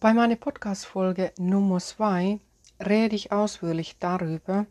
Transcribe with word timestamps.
Bei 0.00 0.12
meiner 0.12 0.36
Podcast-Folge 0.36 1.32
Nummer 1.38 1.78
2 1.78 2.38
rede 2.84 3.16
ich 3.16 3.32
ausführlich 3.32 3.96
darüber, 3.98 4.66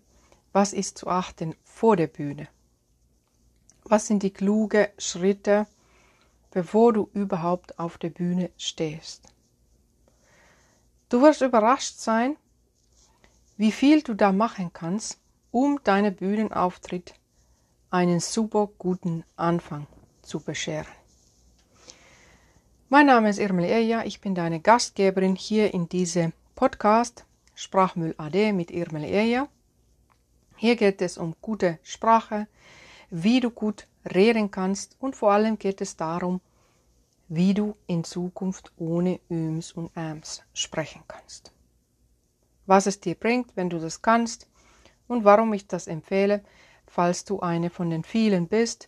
was 0.52 0.74
ist 0.74 1.00
zu 1.00 1.08
achten 1.08 1.56
vor 1.64 1.96
der 1.96 2.08
Bühne. 2.08 2.48
Was 3.84 4.06
sind 4.06 4.22
die 4.22 4.32
klugen 4.32 4.88
Schritte, 5.00 5.66
bevor 6.52 6.94
du 6.94 7.10
überhaupt 7.14 7.80
auf 7.80 7.98
der 7.98 8.10
Bühne 8.10 8.52
stehst? 8.58 9.34
Du 11.10 11.22
wirst 11.22 11.42
überrascht 11.42 11.98
sein, 11.98 12.38
wie 13.58 13.72
viel 13.72 14.04
du 14.04 14.14
da 14.14 14.32
machen 14.32 14.72
kannst, 14.72 15.20
um 15.52 15.80
deinen 15.84 16.16
Bühnenauftritt 16.16 17.16
einen 17.90 18.20
super 18.20 18.68
guten 18.78 19.24
Anfang 19.36 19.88
zu 20.22 20.40
bescheren. 20.40 21.03
Mein 22.94 23.08
Name 23.08 23.28
ist 23.28 23.40
Irmel 23.40 23.66
Eja, 23.66 24.04
ich 24.06 24.22
bin 24.22 24.36
deine 24.36 24.60
Gastgeberin 24.60 25.36
hier 25.36 25.74
in 25.74 25.90
diesem 25.90 26.32
Podcast 26.54 27.26
Sprachmüll 27.56 28.14
AD 28.20 28.54
mit 28.54 28.70
Irmel 28.70 29.06
Eja. 29.06 29.48
Hier 30.58 30.76
geht 30.76 31.02
es 31.02 31.18
um 31.18 31.36
gute 31.42 31.80
Sprache, 31.82 32.46
wie 33.10 33.40
du 33.40 33.50
gut 33.50 33.88
reden 34.14 34.52
kannst 34.52 34.96
und 35.00 35.16
vor 35.16 35.32
allem 35.32 35.58
geht 35.58 35.82
es 35.82 35.98
darum, 35.98 36.40
wie 37.30 37.56
du 37.56 37.76
in 37.88 38.04
Zukunft 38.04 38.72
ohne 38.78 39.20
Üms 39.28 39.72
und 39.72 39.90
Äms 39.98 40.44
sprechen 40.54 41.02
kannst. 41.08 41.52
Was 42.68 42.86
es 42.86 43.00
dir 43.00 43.16
bringt, 43.16 43.58
wenn 43.58 43.72
du 43.72 43.80
das 43.80 44.04
kannst 44.04 44.48
und 45.08 45.24
warum 45.24 45.52
ich 45.54 45.66
das 45.66 45.88
empfehle, 45.88 46.44
falls 46.86 47.26
du 47.26 47.40
eine 47.40 47.72
von 47.72 47.90
den 47.90 48.04
vielen 48.04 48.48
bist, 48.48 48.88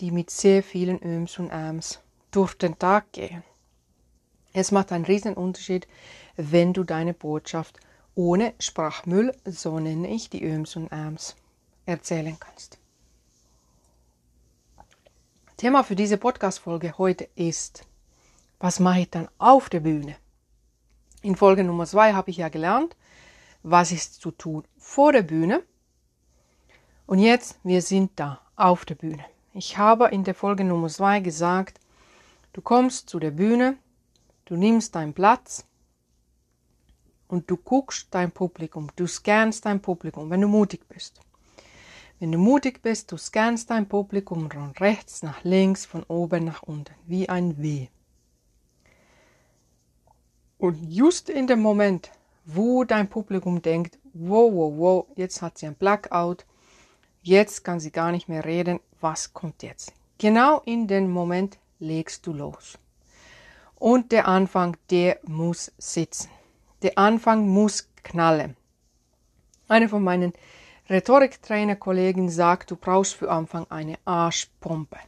die 0.00 0.10
mit 0.10 0.30
sehr 0.30 0.64
vielen 0.64 0.98
Üms 0.98 1.38
und 1.38 1.50
Äms 1.50 2.00
durch 2.34 2.54
den 2.54 2.78
Tag 2.78 3.12
gehen. 3.12 3.42
Es 4.52 4.72
macht 4.72 4.92
einen 4.92 5.04
riesen 5.04 5.34
Unterschied, 5.34 5.86
wenn 6.36 6.72
du 6.72 6.84
deine 6.84 7.14
Botschaft 7.14 7.78
ohne 8.14 8.54
Sprachmüll, 8.58 9.34
so 9.44 9.78
nenne 9.78 10.08
ich 10.08 10.30
die 10.30 10.44
Öms 10.44 10.76
und 10.76 10.90
Äms, 10.92 11.36
erzählen 11.86 12.36
kannst. 12.38 12.78
Thema 15.56 15.82
für 15.84 15.96
diese 15.96 16.18
Podcast-Folge 16.18 16.98
heute 16.98 17.28
ist, 17.34 17.86
was 18.58 18.80
mache 18.80 19.00
ich 19.00 19.10
dann 19.10 19.28
auf 19.38 19.68
der 19.68 19.80
Bühne? 19.80 20.16
In 21.22 21.36
Folge 21.36 21.64
Nummer 21.64 21.86
zwei 21.86 22.12
habe 22.12 22.30
ich 22.30 22.38
ja 22.38 22.48
gelernt, 22.48 22.96
was 23.62 23.92
ist 23.92 24.20
zu 24.20 24.30
tun 24.30 24.64
vor 24.76 25.12
der 25.12 25.22
Bühne. 25.22 25.62
Und 27.06 27.18
jetzt, 27.18 27.58
wir 27.62 27.82
sind 27.82 28.12
da 28.16 28.40
auf 28.56 28.84
der 28.84 28.94
Bühne. 28.94 29.24
Ich 29.52 29.78
habe 29.78 30.08
in 30.08 30.24
der 30.24 30.34
Folge 30.34 30.64
Nummer 30.64 30.88
zwei 30.88 31.20
gesagt, 31.20 31.80
Du 32.54 32.60
kommst 32.60 33.10
zu 33.10 33.18
der 33.18 33.32
Bühne, 33.32 33.76
du 34.44 34.54
nimmst 34.56 34.94
deinen 34.94 35.12
Platz 35.12 35.66
und 37.26 37.50
du 37.50 37.56
guckst 37.56 38.06
dein 38.12 38.30
Publikum, 38.30 38.92
du 38.94 39.08
scannst 39.08 39.66
dein 39.66 39.82
Publikum, 39.82 40.30
wenn 40.30 40.40
du 40.40 40.46
mutig 40.46 40.88
bist. 40.88 41.20
Wenn 42.20 42.30
du 42.30 42.38
mutig 42.38 42.80
bist, 42.80 43.10
du 43.10 43.16
scannst 43.16 43.70
dein 43.70 43.88
Publikum 43.88 44.48
von 44.48 44.70
rechts 44.78 45.24
nach 45.24 45.42
links, 45.42 45.84
von 45.84 46.04
oben 46.04 46.44
nach 46.44 46.62
unten, 46.62 46.94
wie 47.06 47.28
ein 47.28 47.60
W. 47.60 47.88
Und 50.56 50.76
just 50.88 51.28
in 51.28 51.48
dem 51.48 51.60
Moment, 51.60 52.12
wo 52.44 52.84
dein 52.84 53.10
Publikum 53.10 53.62
denkt, 53.62 53.98
wow, 54.12 54.52
wow, 54.52 54.72
wow, 54.76 55.06
jetzt 55.16 55.42
hat 55.42 55.58
sie 55.58 55.66
ein 55.66 55.74
Blackout, 55.74 56.46
jetzt 57.20 57.64
kann 57.64 57.80
sie 57.80 57.90
gar 57.90 58.12
nicht 58.12 58.28
mehr 58.28 58.44
reden, 58.44 58.78
was 59.00 59.34
kommt 59.34 59.64
jetzt? 59.64 59.92
Genau 60.18 60.60
in 60.64 60.86
dem 60.86 61.10
Moment 61.10 61.58
legst 61.84 62.26
du 62.26 62.32
los. 62.32 62.78
Und 63.76 64.12
der 64.12 64.26
Anfang, 64.26 64.76
der 64.90 65.18
muss 65.24 65.72
sitzen. 65.78 66.30
Der 66.82 66.98
Anfang 66.98 67.48
muss 67.48 67.88
knallen. 68.02 68.56
Eine 69.68 69.88
von 69.88 70.02
meinen 70.02 70.32
Rhetoriktrainer-Kollegen 70.88 72.28
sagt, 72.28 72.70
du 72.70 72.76
brauchst 72.76 73.14
für 73.14 73.30
Anfang 73.30 73.66
eine 73.70 73.98
Arschpumpe. 74.04 74.98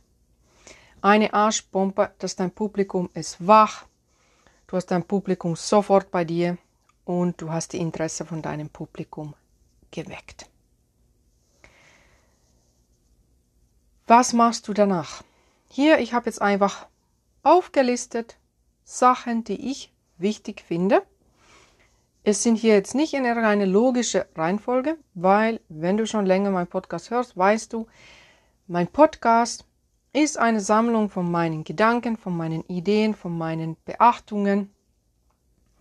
Eine 1.02 1.34
Arschpumpe, 1.34 2.12
dass 2.18 2.36
dein 2.36 2.50
Publikum 2.50 3.10
ist 3.14 3.46
wach, 3.46 3.84
du 4.66 4.76
hast 4.76 4.86
dein 4.86 5.04
Publikum 5.04 5.54
sofort 5.54 6.10
bei 6.10 6.24
dir 6.24 6.56
und 7.04 7.40
du 7.40 7.52
hast 7.52 7.72
die 7.74 7.78
Interesse 7.78 8.24
von 8.24 8.42
deinem 8.42 8.70
Publikum 8.70 9.34
geweckt. 9.90 10.48
Was 14.06 14.32
machst 14.32 14.66
du 14.68 14.72
danach? 14.72 15.22
Hier, 15.68 15.98
ich 15.98 16.12
habe 16.14 16.26
jetzt 16.26 16.40
einfach 16.40 16.86
aufgelistet 17.42 18.38
Sachen, 18.84 19.44
die 19.44 19.70
ich 19.70 19.92
wichtig 20.18 20.62
finde. 20.62 21.02
Es 22.22 22.42
sind 22.42 22.56
hier 22.56 22.74
jetzt 22.74 22.94
nicht 22.94 23.14
in 23.14 23.24
eine 23.24 23.66
logische 23.66 24.26
Reihenfolge, 24.34 24.96
weil 25.14 25.60
wenn 25.68 25.96
du 25.96 26.06
schon 26.06 26.26
länger 26.26 26.50
meinen 26.50 26.66
Podcast 26.66 27.10
hörst, 27.10 27.36
weißt 27.36 27.72
du, 27.72 27.86
mein 28.66 28.88
Podcast 28.88 29.64
ist 30.12 30.38
eine 30.38 30.60
Sammlung 30.60 31.08
von 31.08 31.30
meinen 31.30 31.62
Gedanken, 31.62 32.16
von 32.16 32.36
meinen 32.36 32.64
Ideen, 32.64 33.14
von 33.14 33.36
meinen 33.36 33.76
Beachtungen, 33.84 34.72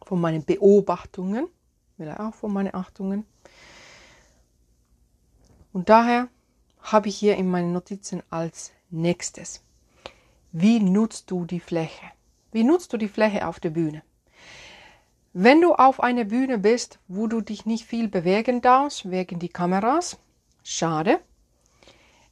von 0.03 0.21
meinen 0.21 0.45
Beobachtungen, 0.45 1.47
vielleicht 1.97 2.19
auch 2.19 2.35
von 2.35 2.53
meinen 2.53 2.75
Achtungen. 2.75 3.25
Und 5.73 5.89
daher 5.89 6.27
habe 6.81 7.07
ich 7.07 7.17
hier 7.17 7.37
in 7.37 7.49
meinen 7.49 7.73
Notizen 7.73 8.21
als 8.29 8.71
nächstes 8.91 9.64
wie 10.57 10.79
nutzt 10.79 11.31
du 11.31 11.43
die 11.43 11.59
Fläche? 11.59 12.05
Wie 12.53 12.63
nutzt 12.63 12.93
du 12.93 12.97
die 12.97 13.09
Fläche 13.09 13.45
auf 13.45 13.59
der 13.59 13.71
Bühne? 13.71 14.03
Wenn 15.33 15.59
du 15.59 15.73
auf 15.73 16.01
einer 16.01 16.23
Bühne 16.23 16.57
bist, 16.57 16.97
wo 17.09 17.27
du 17.27 17.41
dich 17.41 17.65
nicht 17.65 17.85
viel 17.85 18.07
bewegen 18.07 18.61
darfst, 18.61 19.11
wegen 19.11 19.37
die 19.37 19.49
Kameras, 19.49 20.17
schade. 20.63 21.19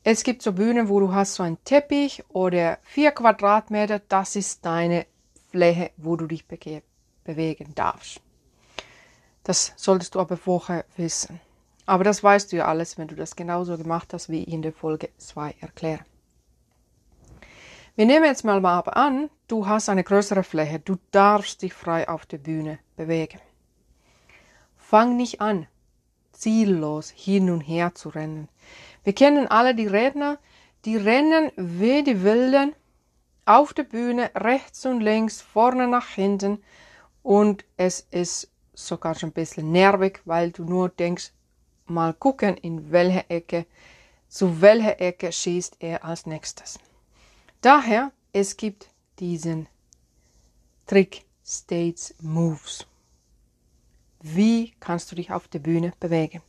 Es 0.06 0.23
gibt 0.23 0.41
so 0.41 0.53
Bühnen, 0.53 0.88
wo 0.88 1.01
du 1.01 1.13
hast 1.13 1.35
so 1.35 1.44
einen 1.44 1.62
Teppich 1.66 2.23
oder 2.29 2.78
vier 2.83 3.12
Quadratmeter, 3.12 4.00
das 4.00 4.38
ist 4.38 4.66
deine 4.66 5.06
Fläche, 5.50 5.91
wo 5.97 6.16
du 6.16 6.25
dich 6.25 6.47
be 6.47 6.81
bewegen 7.25 7.75
darfst. 7.75 8.22
Das 9.44 9.73
solltest 9.75 10.16
du 10.16 10.22
aber 10.22 10.38
vorher 10.38 10.85
wissen. 10.95 11.41
Aber 11.85 12.06
das 12.06 12.23
weißt 12.23 12.53
du 12.53 12.56
ja 12.56 12.67
alles, 12.67 12.97
wenn 12.97 13.09
du 13.09 13.16
das 13.16 13.35
genauso 13.35 13.78
gemacht 13.78 14.13
hast, 14.13 14.29
wie 14.29 14.44
ich 14.44 14.47
in 14.47 14.62
der 14.62 14.72
Folge 14.72 15.09
2 15.17 15.56
erkläre. 15.59 16.06
Wir 17.96 18.08
nehmen 18.08 18.26
jetzt 18.26 18.44
mal 18.44 18.66
aber 18.66 18.98
an, 18.98 19.30
du 19.48 19.68
hast 19.68 19.88
eine 19.88 20.04
größere 20.04 20.42
Fläche, 20.42 20.80
du 20.80 20.98
darfst 21.12 21.62
dich 21.62 21.74
frei 21.74 22.09
auf 22.09 22.26
der 22.26 22.40
Bühne 22.40 22.80
bewegen. 22.96 23.40
Fang 24.76 25.16
nicht 25.16 25.42
an, 25.42 25.68
ziellos 26.31 27.12
hin 27.12 27.52
und 27.52 27.62
her 27.62 27.94
zu 27.94 28.09
rennen. 28.09 28.50
Wir 29.04 29.14
kennen 29.14 29.48
alle 29.48 29.76
die 29.76 29.86
Redner, 29.86 30.40
die 30.86 30.98
rennen 30.98 31.52
wie 31.56 32.02
die 32.02 32.24
Wilden 32.24 32.74
auf 33.46 33.76
der 33.76 33.84
Bühne, 33.84 34.31
rechts 34.34 34.88
und 34.88 35.02
links, 35.02 35.42
vorne 35.42 35.88
nach 35.88 36.08
hinten 36.08 36.64
und 37.22 37.64
es 37.78 38.08
ist 38.10 38.50
sogar 38.74 39.14
schon 39.14 39.30
ein 39.30 39.34
bisschen 39.34 39.72
nervig, 39.72 40.20
weil 40.25 40.50
du 40.50 40.64
nur 40.64 40.90
denkst, 40.90 41.31
mal 41.86 42.16
gucken, 42.16 42.58
in 42.58 42.92
welche 42.92 43.30
Ecke, 43.30 43.68
zu 44.30 44.62
welcher 44.62 45.00
Ecke 45.00 45.31
schießt 45.31 45.78
er 45.80 46.04
als 46.04 46.25
nächstes. 46.25 46.80
Daher, 47.63 48.12
es 48.34 48.57
gibt 48.57 48.90
diesen 49.19 49.68
Trick 50.85 51.24
States 51.46 52.13
Moves. 52.19 52.85
Wie 54.22 54.74
kannst 54.81 55.09
du 55.09 55.16
dich 55.16 55.31
auf 55.31 55.47
der 55.47 55.59
Bühne 55.59 55.94
bewegen? 55.97 56.41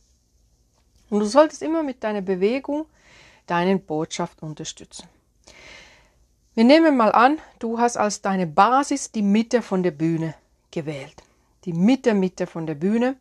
Und 1.09 1.21
du 1.21 1.25
solltest 1.25 1.61
immer 1.61 1.83
mit 1.83 2.03
deiner 2.03 2.19
Bewegung 2.19 2.85
deine 3.47 3.79
Botschaft 3.79 4.43
unterstützen. 4.43 5.07
Wir 6.53 6.65
nehmen 6.65 6.97
mal 6.97 7.13
an, 7.13 7.39
du 7.59 7.79
hast 7.79 7.95
als 7.95 8.21
deine 8.21 8.45
Basis 8.45 9.09
die 9.09 9.21
Mitte 9.21 9.61
von 9.61 9.83
der 9.83 9.91
Bühne 9.91 10.35
gewählt. 10.69 11.23
Die 11.63 11.71
Mitte, 11.71 12.13
Mitte 12.13 12.45
von 12.45 12.67
der 12.67 12.75
Bühne. 12.75 13.15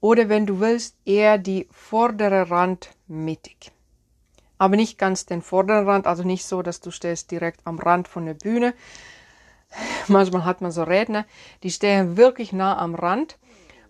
Oder 0.00 0.28
wenn 0.28 0.46
du 0.46 0.60
willst, 0.60 0.94
eher 1.04 1.38
die 1.38 1.66
vordere 1.72 2.48
Rand 2.48 2.90
mittig 3.08 3.72
aber 4.64 4.76
nicht 4.76 4.96
ganz 4.96 5.26
den 5.26 5.42
vorderen 5.42 5.86
Rand, 5.86 6.06
also 6.06 6.22
nicht 6.22 6.46
so, 6.46 6.62
dass 6.62 6.80
du 6.80 6.90
stehst 6.90 7.30
direkt 7.30 7.60
am 7.66 7.78
Rand 7.78 8.08
von 8.08 8.24
der 8.24 8.32
Bühne. 8.32 8.72
Manchmal 10.08 10.46
hat 10.46 10.62
man 10.62 10.70
so 10.70 10.84
Redner, 10.84 11.26
die 11.62 11.70
stehen 11.70 12.16
wirklich 12.16 12.54
nah 12.54 12.78
am 12.78 12.94
Rand 12.94 13.36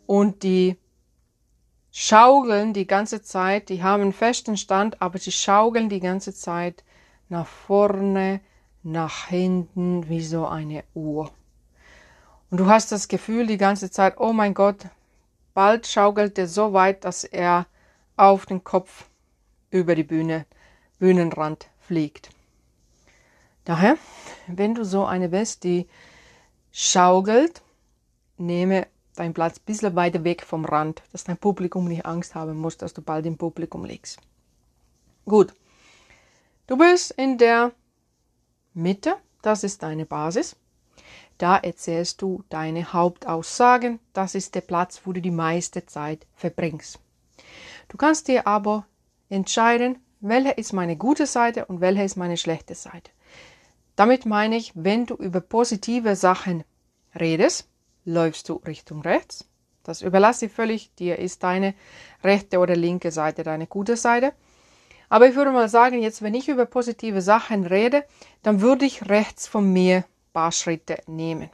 und 0.06 0.43
die 0.43 0.76
schaukeln 1.93 2.73
die 2.73 2.88
ganze 2.88 3.23
Zeit, 3.23 3.69
die 3.69 3.85
haben 3.85 4.03
einen 4.03 4.12
festen 4.12 4.56
Stand, 4.56 5.00
aber 5.00 5.19
sie 5.19 5.31
schaukeln 5.31 5.88
die 5.88 6.00
ganze 6.00 6.35
Zeit 6.35 6.82
nach 7.29 7.47
vorne, 7.47 8.41
nach 8.82 9.29
hinten, 9.29 10.09
wie 10.09 10.23
so 10.25 10.44
eine 10.44 10.82
Uhr. 10.94 11.31
Und 12.50 12.59
du 12.59 12.67
hast 12.67 12.91
das 12.91 13.06
Gefühl 13.06 13.47
die 13.47 13.59
ganze 13.59 13.93
Zeit, 13.93 14.19
oh 14.19 14.32
mein 14.32 14.55
Gott, 14.55 14.88
bald 15.55 15.87
schaukelt 15.87 16.37
er 16.37 16.49
so 16.49 16.73
weit, 16.73 17.05
dass 17.05 17.23
er 17.23 17.67
auf 18.17 18.47
den 18.47 18.65
Kopf 18.65 19.05
über 19.70 19.94
die 19.94 20.03
Bühne, 20.03 20.47
Bühnenrand 21.05 21.69
fliegt. 21.81 22.31
Daher, 23.67 23.99
wenn 24.47 24.75
du 24.75 24.87
so 24.87 25.05
eine 25.05 25.29
bist, 25.29 25.62
die 25.62 25.87
schaukelt, 26.73 27.61
nehme 28.39 28.87
deinen 29.15 29.35
Platz 29.35 29.59
ein 29.59 29.67
bisschen 29.67 29.97
weiter 29.97 30.25
weg 30.25 30.43
vom 30.47 30.65
Rand, 30.65 31.03
dass 31.12 31.25
dein 31.25 31.37
Publikum 31.37 31.89
nicht 31.89 32.06
Angst 32.06 32.35
haben 32.35 32.56
muss, 32.56 32.79
dass 32.79 32.95
du 32.95 33.03
bald 33.03 33.27
im 33.27 33.37
Publikum 33.37 33.85
liegst. 33.85 34.19
Gut. 35.27 35.53
Du 36.69 36.79
bist 36.79 37.11
in 37.11 37.37
der 37.37 37.73
Mitte, 38.73 39.17
das 39.43 39.62
ist 39.62 39.83
deine 39.83 40.06
Basis. 40.06 40.56
Da 41.37 41.59
erzählst 41.59 42.23
du 42.23 42.45
deine 42.49 42.95
Hauptaussagen, 42.95 44.01
das 44.15 44.35
ist 44.35 44.55
der 44.55 44.62
Platz, 44.62 45.03
wo 45.05 45.12
du 45.12 45.21
die 45.21 45.31
meiste 45.31 45.85
Zeit 45.85 46.27
verbringst. 46.35 46.99
Du 47.89 47.99
kannst 47.99 48.27
dir 48.27 48.47
aber 48.47 48.87
entscheiden, 49.29 49.99
welche 50.29 50.53
ist 50.53 50.73
meine 50.73 50.97
gute 50.97 51.26
Seite 51.26 51.67
und 51.67 51.81
welche 51.81 52.03
ist 52.03 52.17
meine 52.17 52.37
schlechte 52.37 52.75
Seite. 52.75 53.11
Damit 53.97 54.26
meine 54.26 54.56
ich, 54.56 54.73
wenn 54.75 55.06
du 55.06 55.15
über 55.15 55.41
positive 55.41 56.17
Sachen 56.17 56.65
redest, 57.15 57.69
läufst 58.05 58.49
du 58.49 58.55
Richtung 58.55 59.03
rechts. 59.03 59.49
Das 59.82 60.03
überlasse 60.03 60.47
ich 60.47 60.53
völlig 60.53 60.94
dir, 60.94 61.19
ist 61.19 61.43
deine 61.43 61.75
rechte 62.23 62.59
oder 62.59 62.75
linke 62.75 63.11
Seite 63.11 63.43
deine 63.43 63.67
gute 63.67 63.97
Seite. 63.97 64.32
Aber 65.11 65.29
ich 65.29 65.37
würde 65.37 65.53
mal 65.53 65.69
sagen, 65.69 66.00
jetzt, 66.00 66.23
wenn 66.23 66.35
ich 66.35 66.49
über 66.49 66.65
positive 66.65 67.20
Sachen 67.20 67.67
rede, 67.67 68.05
dann 68.43 68.62
würde 68.62 68.87
ich 68.87 69.09
rechts 69.09 69.47
von 69.47 69.73
mir 69.73 69.99
ein 69.99 70.05
paar 70.32 70.53
Schritte 70.53 70.99
nehmen. 71.06 71.50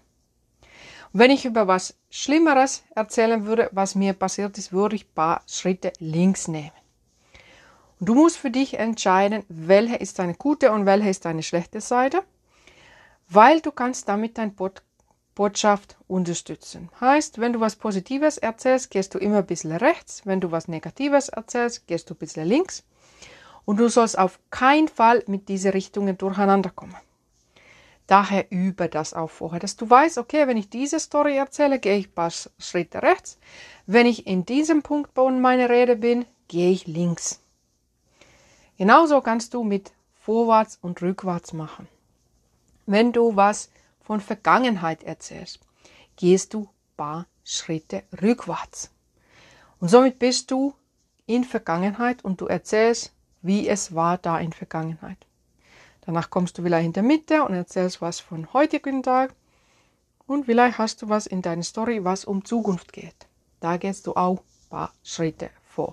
Und 1.12 1.20
wenn 1.20 1.32
ich 1.32 1.44
über 1.44 1.66
was 1.66 1.98
Schlimmeres 2.08 2.84
erzählen 2.94 3.44
würde, 3.46 3.68
was 3.72 3.96
mir 3.96 4.12
passiert 4.12 4.56
ist, 4.58 4.72
würde 4.72 4.94
ich 4.94 5.06
ein 5.06 5.14
paar 5.14 5.42
Schritte 5.48 5.92
links 5.98 6.46
nehmen. 6.46 6.70
Und 8.00 8.08
du 8.08 8.14
musst 8.14 8.38
für 8.38 8.50
dich 8.50 8.78
entscheiden, 8.78 9.44
welche 9.48 9.96
ist 9.96 10.18
deine 10.18 10.34
gute 10.34 10.72
und 10.72 10.86
welche 10.86 11.10
ist 11.10 11.24
deine 11.24 11.42
schlechte 11.42 11.80
Seite, 11.80 12.22
weil 13.28 13.60
du 13.60 13.70
kannst 13.70 14.08
damit 14.08 14.38
dein 14.38 14.56
Podcast 14.56 14.84
Botschaft 15.40 15.96
unterstützen. 16.06 16.90
Heißt, 17.00 17.38
wenn 17.38 17.54
du 17.54 17.60
was 17.60 17.76
Positives 17.76 18.36
erzählst, 18.36 18.90
gehst 18.90 19.14
du 19.14 19.18
immer 19.18 19.38
ein 19.38 19.46
bisschen 19.46 19.72
rechts. 19.72 20.26
Wenn 20.26 20.38
du 20.38 20.50
was 20.50 20.68
Negatives 20.68 21.30
erzählst, 21.30 21.86
gehst 21.86 22.10
du 22.10 22.14
ein 22.14 22.18
bisschen 22.18 22.46
links. 22.46 22.84
Und 23.64 23.78
du 23.78 23.88
sollst 23.88 24.18
auf 24.18 24.38
keinen 24.50 24.88
Fall 24.88 25.24
mit 25.28 25.48
diesen 25.48 25.70
Richtungen 25.70 26.18
durcheinander 26.18 26.68
kommen. 26.68 26.94
Daher 28.06 28.50
übe 28.50 28.90
das 28.90 29.14
auch 29.14 29.30
vorher, 29.30 29.60
dass 29.60 29.76
du 29.76 29.88
weißt, 29.88 30.18
okay, 30.18 30.46
wenn 30.46 30.58
ich 30.58 30.68
diese 30.68 31.00
Story 31.00 31.36
erzähle, 31.36 31.78
gehe 31.78 31.96
ich 31.96 32.08
ein 32.08 32.14
paar 32.14 32.32
Schritte 32.58 33.02
rechts. 33.02 33.38
Wenn 33.86 34.04
ich 34.04 34.26
in 34.26 34.44
diesem 34.44 34.82
Punkt 34.82 35.14
bei 35.14 35.30
meiner 35.30 35.70
Rede 35.70 35.96
bin, 35.96 36.26
gehe 36.48 36.70
ich 36.70 36.86
links. 36.86 37.40
Genauso 38.80 39.20
kannst 39.20 39.52
du 39.52 39.62
mit 39.62 39.92
vorwärts 40.14 40.78
und 40.80 41.02
rückwärts 41.02 41.52
machen. 41.52 41.86
Wenn 42.86 43.12
du 43.12 43.36
was 43.36 43.68
von 44.00 44.22
Vergangenheit 44.22 45.02
erzählst, 45.02 45.60
gehst 46.16 46.54
du 46.54 46.66
paar 46.96 47.26
Schritte 47.44 48.04
rückwärts. 48.22 48.90
Und 49.80 49.90
somit 49.90 50.18
bist 50.18 50.50
du 50.50 50.72
in 51.26 51.44
Vergangenheit 51.44 52.24
und 52.24 52.40
du 52.40 52.46
erzählst, 52.46 53.12
wie 53.42 53.68
es 53.68 53.94
war 53.94 54.16
da 54.16 54.40
in 54.40 54.54
Vergangenheit. 54.54 55.26
Danach 56.06 56.30
kommst 56.30 56.56
du 56.56 56.64
wieder 56.64 56.80
in 56.80 56.94
der 56.94 57.02
Mitte 57.02 57.44
und 57.44 57.52
erzählst 57.52 58.00
was 58.00 58.18
von 58.18 58.50
heutigen 58.54 59.02
Tag. 59.02 59.34
Und 60.26 60.46
vielleicht 60.46 60.78
hast 60.78 61.02
du 61.02 61.10
was 61.10 61.26
in 61.26 61.42
deiner 61.42 61.64
Story, 61.64 62.02
was 62.02 62.24
um 62.24 62.46
Zukunft 62.46 62.94
geht. 62.94 63.26
Da 63.60 63.76
gehst 63.76 64.06
du 64.06 64.14
auch 64.14 64.38
ein 64.38 64.70
paar 64.70 64.94
Schritte 65.04 65.50
vor. 65.68 65.92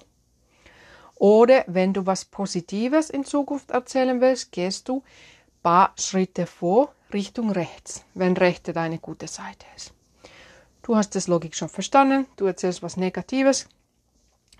Oder 1.20 1.64
wenn 1.68 1.94
du 1.94 2.06
was 2.06 2.26
Positives 2.26 3.10
in 3.10 3.26
Zukunft 3.26 3.72
erzählen 3.72 4.22
willst, 4.22 4.52
gehst 4.52 4.88
du 4.88 4.98
ein 4.98 5.62
paar 5.64 5.94
Schritte 5.98 6.46
vor 6.46 6.94
Richtung 7.12 7.50
rechts, 7.52 8.06
wenn 8.14 8.38
rechte 8.38 8.74
deine 8.74 9.00
gute 9.00 9.28
Seite 9.28 9.66
ist. 9.76 9.94
Du 10.84 10.96
hast 10.96 11.16
das 11.16 11.28
Logik 11.28 11.56
schon 11.56 11.70
verstanden, 11.70 12.28
du 12.36 12.46
erzählst 12.46 12.84
was 12.84 12.98
Negatives, 12.98 13.68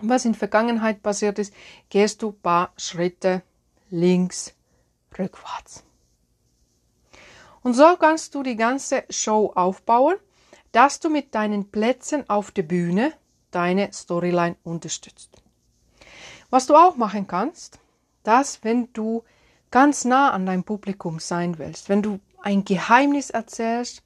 was 0.00 0.24
in 0.24 0.34
Vergangenheit 0.34 1.02
passiert 1.02 1.38
ist, 1.38 1.54
gehst 1.88 2.22
du 2.22 2.30
ein 2.30 2.40
paar 2.40 2.72
Schritte 2.76 3.42
links, 3.90 4.54
rückwärts. 5.18 5.84
Und 7.62 7.74
so 7.74 7.96
kannst 7.96 8.34
du 8.34 8.42
die 8.42 8.56
ganze 8.56 9.04
Show 9.10 9.52
aufbauen, 9.54 10.16
dass 10.72 11.00
du 11.00 11.08
mit 11.08 11.34
deinen 11.34 11.70
Plätzen 11.70 12.28
auf 12.28 12.50
der 12.50 12.62
Bühne 12.62 13.12
deine 13.50 13.92
Storyline 13.92 14.56
unterstützt. 14.64 15.42
Was 16.50 16.66
du 16.66 16.74
auch 16.74 16.96
machen 16.96 17.26
kannst, 17.26 17.78
dass 18.22 18.64
wenn 18.64 18.92
du 18.92 19.22
ganz 19.70 20.04
nah 20.04 20.30
an 20.32 20.46
deinem 20.46 20.64
Publikum 20.64 21.18
sein 21.20 21.58
willst, 21.58 21.88
wenn 21.88 22.02
du 22.02 22.20
ein 22.42 22.64
Geheimnis 22.64 23.30
erzählst 23.30 24.02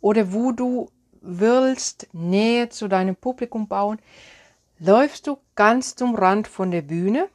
oder 0.00 0.32
wo 0.32 0.52
du 0.52 0.90
willst 1.22 2.08
Nähe 2.12 2.68
zu 2.68 2.88
deinem 2.88 3.16
Publikum 3.16 3.66
bauen, 3.66 3.98
läufst 4.78 5.26
du 5.26 5.38
ganz 5.54 5.94
zum 5.94 6.14
Rand 6.14 6.48
von 6.48 6.70
der 6.70 6.82
Bühne, 6.82 7.28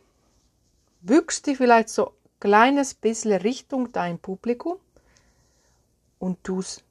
bückst 1.01 1.47
dich 1.47 1.57
vielleicht 1.57 1.89
so 1.89 2.09
ein 2.09 2.13
kleines 2.39 2.93
bisschen 2.93 3.33
Richtung 3.41 3.91
dein 3.91 4.19
Publikum 4.19 4.77
und 6.19 6.43
tust 6.43 6.83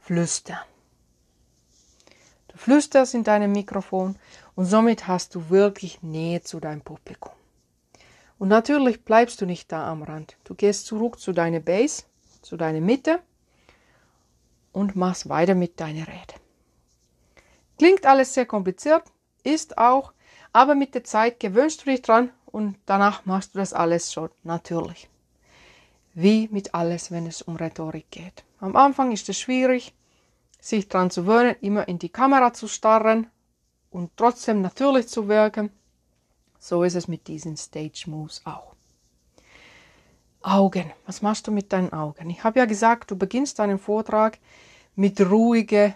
flüstern. 0.00 0.58
Flüsterst 2.58 3.14
in 3.14 3.24
deinem 3.24 3.52
Mikrofon 3.52 4.16
und 4.56 4.66
somit 4.66 5.06
hast 5.06 5.34
du 5.34 5.48
wirklich 5.48 6.02
Nähe 6.02 6.42
zu 6.42 6.60
deinem 6.60 6.82
Publikum. 6.82 7.32
Und 8.38 8.48
natürlich 8.48 9.04
bleibst 9.04 9.40
du 9.40 9.46
nicht 9.46 9.70
da 9.72 9.90
am 9.90 10.02
Rand. 10.02 10.36
Du 10.44 10.54
gehst 10.54 10.86
zurück 10.86 11.18
zu 11.18 11.32
deiner 11.32 11.60
Base 11.60 12.02
zu 12.42 12.56
deiner 12.56 12.80
Mitte 12.80 13.20
und 14.72 14.96
machst 14.96 15.28
weiter 15.28 15.54
mit 15.54 15.80
deiner 15.80 16.06
Rede. 16.06 16.34
Klingt 17.78 18.06
alles 18.06 18.34
sehr 18.34 18.46
kompliziert, 18.46 19.04
ist 19.44 19.78
auch, 19.78 20.12
aber 20.52 20.74
mit 20.74 20.94
der 20.94 21.04
Zeit 21.04 21.40
gewöhnst 21.40 21.82
du 21.82 21.90
dich 21.90 22.02
dran 22.02 22.30
und 22.46 22.76
danach 22.86 23.24
machst 23.26 23.54
du 23.54 23.58
das 23.58 23.72
alles 23.72 24.12
schon 24.12 24.30
natürlich. 24.42 25.08
Wie 26.14 26.48
mit 26.50 26.74
alles, 26.74 27.10
wenn 27.10 27.26
es 27.26 27.42
um 27.42 27.56
Rhetorik 27.56 28.10
geht. 28.10 28.44
Am 28.60 28.74
Anfang 28.74 29.12
ist 29.12 29.28
es 29.28 29.38
schwierig, 29.38 29.94
sich 30.60 30.88
dran 30.88 31.10
zu 31.10 31.22
gewöhnen, 31.22 31.56
immer 31.60 31.88
in 31.88 31.98
die 31.98 32.08
Kamera 32.08 32.52
zu 32.52 32.68
starren 32.68 33.28
und 33.90 34.10
trotzdem 34.16 34.60
natürlich 34.60 35.08
zu 35.08 35.28
wirken. 35.28 35.70
So 36.58 36.82
ist 36.82 36.94
es 36.94 37.08
mit 37.08 37.28
diesen 37.28 37.56
Stage 37.56 38.04
Moves 38.06 38.42
auch. 38.44 38.74
Augen. 40.42 40.92
Was 41.06 41.22
machst 41.22 41.46
du 41.46 41.52
mit 41.52 41.72
deinen 41.72 41.92
Augen? 41.92 42.30
Ich 42.30 42.42
habe 42.44 42.58
ja 42.58 42.64
gesagt, 42.64 43.10
du 43.10 43.16
beginnst 43.16 43.58
deinen 43.58 43.78
Vortrag 43.78 44.38
mit 44.94 45.20
ruhigem 45.20 45.94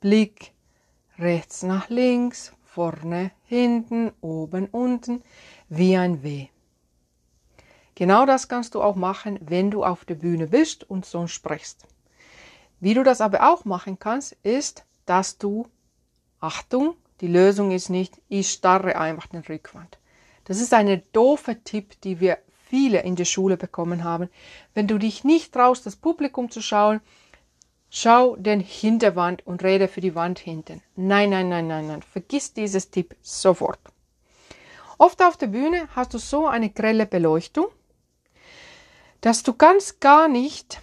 Blick 0.00 0.52
rechts 1.18 1.62
nach 1.62 1.88
links, 1.88 2.52
vorne, 2.64 3.32
hinten, 3.44 4.12
oben, 4.20 4.66
unten, 4.66 5.22
wie 5.68 5.96
ein 5.96 6.22
W. 6.22 6.48
Genau 7.94 8.26
das 8.26 8.46
kannst 8.46 8.76
du 8.76 8.82
auch 8.82 8.94
machen, 8.94 9.40
wenn 9.42 9.72
du 9.72 9.84
auf 9.84 10.04
der 10.04 10.14
Bühne 10.14 10.46
bist 10.46 10.88
und 10.88 11.04
so 11.04 11.26
sprichst. 11.26 11.86
Wie 12.80 12.94
du 12.94 13.02
das 13.02 13.20
aber 13.20 13.52
auch 13.52 13.64
machen 13.64 13.98
kannst, 13.98 14.36
ist, 14.42 14.84
dass 15.06 15.38
du, 15.38 15.66
Achtung, 16.40 16.94
die 17.20 17.26
Lösung 17.26 17.72
ist 17.72 17.88
nicht, 17.88 18.20
ich 18.28 18.50
starre 18.50 18.96
einfach 18.96 19.26
den 19.26 19.42
Rückwand. 19.42 19.98
Das 20.44 20.60
ist 20.60 20.72
eine 20.72 20.98
doofe 20.98 21.62
Tipp, 21.62 22.00
die 22.02 22.20
wir 22.20 22.38
viele 22.68 23.02
in 23.02 23.16
der 23.16 23.24
Schule 23.24 23.56
bekommen 23.56 24.04
haben. 24.04 24.28
Wenn 24.74 24.86
du 24.86 24.98
dich 24.98 25.24
nicht 25.24 25.52
traust, 25.52 25.86
das 25.86 25.96
Publikum 25.96 26.50
zu 26.50 26.62
schauen, 26.62 27.00
schau 27.90 28.36
den 28.36 28.60
Hinterwand 28.60 29.46
und 29.46 29.64
rede 29.64 29.88
für 29.88 30.00
die 30.00 30.14
Wand 30.14 30.38
hinten. 30.38 30.82
Nein, 30.94 31.30
nein, 31.30 31.48
nein, 31.48 31.66
nein, 31.66 31.86
nein. 31.86 32.02
Vergiss 32.02 32.52
dieses 32.52 32.90
Tipp 32.90 33.16
sofort. 33.22 33.80
Oft 34.98 35.22
auf 35.22 35.36
der 35.36 35.46
Bühne 35.48 35.88
hast 35.94 36.14
du 36.14 36.18
so 36.18 36.46
eine 36.46 36.70
grelle 36.70 37.06
Beleuchtung, 37.06 37.66
dass 39.20 39.42
du 39.42 39.54
ganz 39.54 40.00
gar 40.00 40.28
nicht 40.28 40.80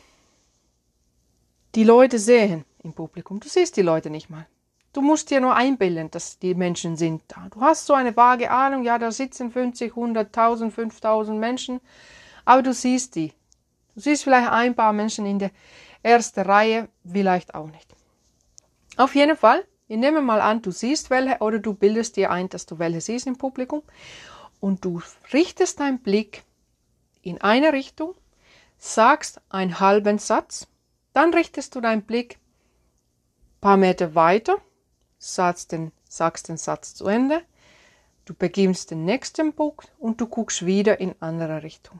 die 1.75 1.83
Leute 1.83 2.19
sehen 2.19 2.63
im 2.83 2.93
Publikum. 2.93 3.39
Du 3.39 3.49
siehst 3.49 3.75
die 3.75 3.81
Leute 3.81 4.09
nicht 4.09 4.29
mal. 4.29 4.47
Du 4.93 5.01
musst 5.01 5.29
dir 5.29 5.41
nur 5.41 5.55
einbilden, 5.55 6.09
dass 6.09 6.39
die 6.39 6.55
Menschen 6.55 6.95
sind 6.95 7.23
da. 7.27 7.49
Du 7.53 7.59
hast 7.59 7.85
so 7.85 7.93
eine 7.93 8.15
vage 8.15 8.49
Ahnung, 8.49 8.83
ja, 8.83 8.97
da 8.97 9.11
sitzen 9.11 9.51
50, 9.51 9.91
100.000, 9.91 10.71
5.000 10.71 11.33
Menschen, 11.33 11.81
aber 12.45 12.61
du 12.61 12.73
siehst 12.73 13.15
die. 13.15 13.33
Du 13.93 14.01
siehst 14.01 14.23
vielleicht 14.23 14.49
ein 14.49 14.73
paar 14.73 14.93
Menschen 14.93 15.25
in 15.25 15.37
der 15.37 15.51
ersten 16.01 16.41
Reihe, 16.41 16.87
vielleicht 17.03 17.53
auch 17.55 17.67
nicht. 17.67 17.93
Auf 18.95 19.15
jeden 19.15 19.35
Fall, 19.35 19.65
ich 19.89 19.97
nehme 19.97 20.21
mal 20.21 20.39
an, 20.39 20.61
du 20.61 20.71
siehst 20.71 21.09
welche 21.09 21.39
oder 21.39 21.59
du 21.59 21.73
bildest 21.73 22.15
dir 22.15 22.31
ein, 22.31 22.47
dass 22.47 22.65
du 22.65 22.79
welche 22.79 23.01
siehst 23.01 23.27
im 23.27 23.37
Publikum 23.37 23.83
und 24.61 24.85
du 24.85 25.01
richtest 25.33 25.81
deinen 25.81 25.99
Blick 25.99 26.43
in 27.21 27.41
eine 27.41 27.73
Richtung, 27.73 28.15
sagst 28.77 29.41
einen 29.49 29.81
halben 29.81 30.19
Satz, 30.19 30.67
dann 31.15 31.33
richtest 31.33 31.75
du 31.75 31.81
deinen 31.81 32.03
Blick 32.03 32.37
ein 32.37 33.61
paar 33.61 33.77
Meter 33.77 34.15
weiter 34.15 34.57
sagst 35.17 35.71
den, 35.71 35.91
sagst 36.07 36.49
den 36.49 36.57
Satz 36.57 36.93
zu 36.93 37.07
Ende, 37.07 37.41
du 38.25 38.33
beginnst 38.33 38.91
den 38.91 39.05
nächsten 39.05 39.53
Punkt 39.53 39.91
und 39.97 40.21
du 40.21 40.27
guckst 40.27 40.65
wieder 40.65 40.99
in 40.99 41.15
andere 41.19 41.63
Richtung. 41.63 41.99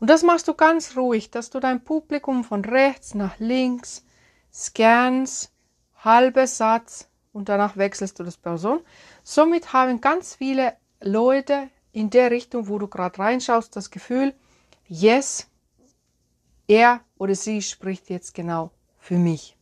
Und 0.00 0.10
das 0.10 0.22
machst 0.22 0.48
du 0.48 0.54
ganz 0.54 0.96
ruhig, 0.96 1.30
dass 1.30 1.50
du 1.50 1.60
dein 1.60 1.84
Publikum 1.84 2.44
von 2.44 2.64
rechts 2.64 3.14
nach 3.14 3.38
links 3.38 4.04
Scans, 4.52 5.50
halber 5.96 6.46
Satz 6.46 7.08
und 7.32 7.48
danach 7.48 7.76
wechselst 7.76 8.18
du 8.18 8.24
das 8.24 8.36
Person. 8.36 8.80
Somit 9.22 9.72
haben 9.72 10.00
ganz 10.00 10.34
viele 10.34 10.76
Leute 11.00 11.68
in 11.92 12.10
der 12.10 12.30
Richtung, 12.30 12.68
wo 12.68 12.78
du 12.78 12.88
gerade 12.88 13.18
reinschaust, 13.18 13.74
das 13.76 13.90
Gefühl, 13.90 14.34
yes, 14.88 15.46
er 16.66 17.00
oder 17.22 17.36
sie 17.36 17.62
spricht 17.62 18.10
jetzt 18.10 18.34
genau 18.34 18.72
für 18.98 19.16
mich. 19.16 19.56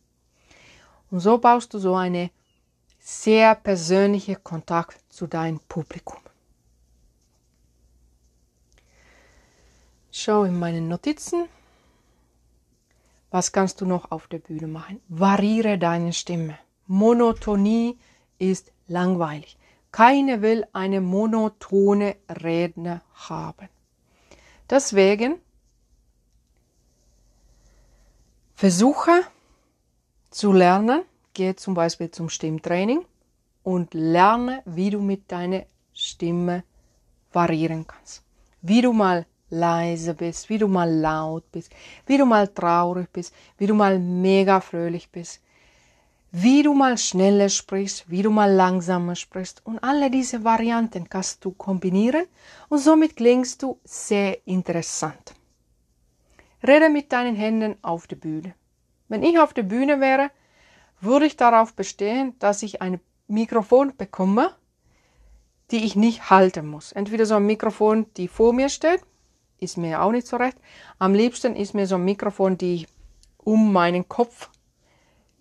Und 1.11 1.19
so 1.19 1.37
baust 1.37 1.71
du 1.75 1.77
so 1.77 1.93
eine 1.93 2.31
sehr 2.97 3.53
persönliche 3.53 4.35
Kontakt 4.35 4.99
zu 5.09 5.27
deinem 5.27 5.59
Publikum. 5.69 6.17
Schau 10.11 10.43
in 10.43 10.57
meinen 10.57 10.87
Notizen. 10.87 11.45
Was 13.29 13.51
kannst 13.51 13.79
du 13.79 13.85
noch 13.85 14.09
auf 14.09 14.25
der 14.25 14.39
Bühne 14.39 14.65
machen? 14.65 14.99
Variere 15.07 15.77
deine 15.77 16.13
Stimme. 16.13 16.57
Monotonie 16.87 17.99
ist 18.39 18.71
langweilig. 18.87 19.55
Keine 19.91 20.41
will 20.41 20.65
eine 20.73 20.99
monotone 20.99 22.15
Redner 22.27 23.03
haben. 23.13 23.69
Deswegen 24.67 25.39
versuche 28.61 29.23
zu 30.29 30.51
lernen, 30.53 31.01
gehe 31.33 31.55
zum 31.55 31.73
Beispiel 31.73 32.11
zum 32.11 32.29
Stimmtraining 32.29 33.03
und 33.63 33.95
lerne, 33.95 34.61
wie 34.65 34.91
du 34.91 34.99
mit 35.01 35.31
deiner 35.31 35.63
Stimme 35.95 36.63
variieren 37.33 37.87
kannst. 37.87 38.21
Wie 38.61 38.83
du 38.83 38.93
mal 38.93 39.25
leise 39.49 40.13
bist, 40.13 40.47
wie 40.49 40.59
du 40.59 40.67
mal 40.67 40.91
laut 40.93 41.51
bist, 41.51 41.71
wie 42.05 42.19
du 42.19 42.25
mal 42.27 42.47
traurig 42.49 43.09
bist, 43.11 43.33
wie 43.57 43.65
du 43.65 43.73
mal 43.73 43.97
mega 43.97 44.61
fröhlich 44.61 45.09
bist, 45.09 45.41
wie 46.31 46.61
du 46.61 46.75
mal 46.75 46.99
schneller 46.99 47.49
sprichst, 47.49 48.11
wie 48.11 48.21
du 48.21 48.29
mal 48.29 48.53
langsamer 48.53 49.15
sprichst. 49.15 49.65
Und 49.65 49.79
alle 49.79 50.11
diese 50.11 50.43
Varianten 50.43 51.09
kannst 51.09 51.43
du 51.43 51.49
kombinieren 51.49 52.25
und 52.69 52.77
somit 52.77 53.15
klingst 53.15 53.63
du 53.63 53.79
sehr 53.83 54.37
interessant. 54.45 55.33
Rede 56.65 56.89
mit 56.89 57.11
deinen 57.11 57.35
Händen 57.35 57.75
auf 57.81 58.07
der 58.07 58.15
Bühne. 58.15 58.53
Wenn 59.07 59.23
ich 59.23 59.39
auf 59.39 59.53
der 59.53 59.63
Bühne 59.63 59.99
wäre, 59.99 60.29
würde 60.99 61.25
ich 61.25 61.35
darauf 61.35 61.73
bestehen, 61.73 62.35
dass 62.39 62.63
ich 62.63 62.81
ein 62.81 62.99
Mikrofon 63.27 63.93
bekomme, 63.97 64.55
die 65.71 65.83
ich 65.85 65.95
nicht 65.95 66.29
halten 66.29 66.67
muss. 66.67 66.91
Entweder 66.91 67.25
so 67.25 67.35
ein 67.35 67.45
Mikrofon, 67.45 68.05
die 68.17 68.27
vor 68.27 68.53
mir 68.53 68.69
steht, 68.69 69.01
ist 69.59 69.77
mir 69.77 70.01
auch 70.01 70.11
nicht 70.11 70.27
so 70.27 70.37
recht. 70.37 70.57
Am 70.99 71.13
liebsten 71.13 71.55
ist 71.55 71.73
mir 71.73 71.87
so 71.87 71.95
ein 71.95 72.05
Mikrofon, 72.05 72.57
die 72.57 72.87
um 73.37 73.71
meinen 73.73 74.07
Kopf 74.07 74.49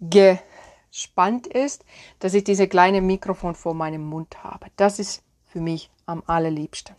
gespannt 0.00 1.46
ist, 1.46 1.84
dass 2.18 2.34
ich 2.34 2.44
diese 2.44 2.68
kleine 2.68 3.00
Mikrofon 3.00 3.54
vor 3.54 3.74
meinem 3.74 4.04
Mund 4.04 4.42
habe. 4.42 4.68
Das 4.76 4.98
ist 4.98 5.22
für 5.44 5.60
mich 5.60 5.90
am 6.06 6.22
allerliebsten. 6.26 6.96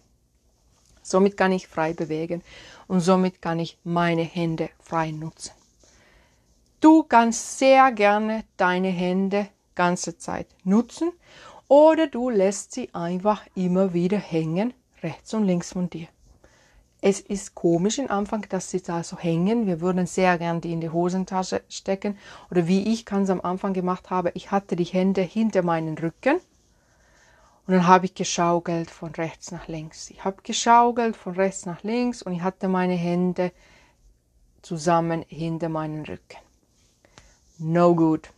Somit 1.12 1.38
kann 1.38 1.52
ich 1.52 1.68
frei 1.68 1.94
bewegen 1.94 2.42
und 2.88 3.02
somit 3.02 3.42
kann 3.42 3.60
ich 3.60 3.78
meine 3.84 4.24
Hände 4.24 4.70
frei 4.80 5.12
nutzen. 5.12 5.52
Du 6.80 7.04
kannst 7.04 7.60
sehr 7.60 7.92
gerne 7.92 8.44
deine 8.58 8.90
Hände 8.90 9.48
ganze 9.76 10.18
Zeit 10.18 10.48
nutzen 10.64 11.12
oder 11.68 12.08
du 12.08 12.30
lässt 12.30 12.72
sie 12.72 12.90
einfach 12.94 13.46
immer 13.56 13.94
wieder 13.94 14.18
hängen, 14.18 14.74
rechts 15.04 15.34
und 15.34 15.46
links 15.46 15.74
von 15.74 15.90
dir. 15.90 16.08
Es 17.02 17.20
ist 17.20 17.56
komisch 17.56 17.98
am 18.00 18.08
Anfang, 18.08 18.46
dass 18.50 18.70
sie 18.70 18.82
da 18.82 19.04
so 19.04 19.18
hängen. 19.18 19.66
Wir 19.66 19.82
würden 19.82 20.06
sehr 20.06 20.38
gern 20.38 20.62
die 20.62 20.72
in 20.72 20.82
die 20.82 20.92
Hosentasche 20.92 21.64
stecken. 21.68 22.16
Oder 22.52 22.68
wie 22.68 22.94
ich 22.94 23.06
ganz 23.06 23.32
am 23.32 23.42
Anfang 23.42 23.74
gemacht 23.74 24.12
habe, 24.12 24.32
ich 24.36 24.52
hatte 24.52 24.76
die 24.76 24.84
Hände 24.84 25.22
hinter 25.22 25.64
meinen 25.64 25.98
Rücken 25.98 26.40
und 27.72 27.78
dann 27.78 27.88
habe 27.88 28.06
ich 28.06 28.14
geschaukelt 28.14 28.92
von 28.92 29.16
rechts 29.16 29.50
nach 29.52 29.70
links. 29.70 30.10
Ich 30.10 30.26
habe 30.26 30.42
geschaukelt 30.44 31.16
von 31.16 31.36
rechts 31.36 31.66
nach 31.66 31.84
links 31.84 32.22
und 32.22 32.34
ich 32.34 32.42
hatte 32.42 32.68
meine 32.68 32.96
Hände 32.96 33.54
zusammen 34.62 35.24
hinter 35.30 35.70
meinen 35.70 36.04
Rücken. 36.04 36.38
No 37.60 37.96
good. 37.96 38.30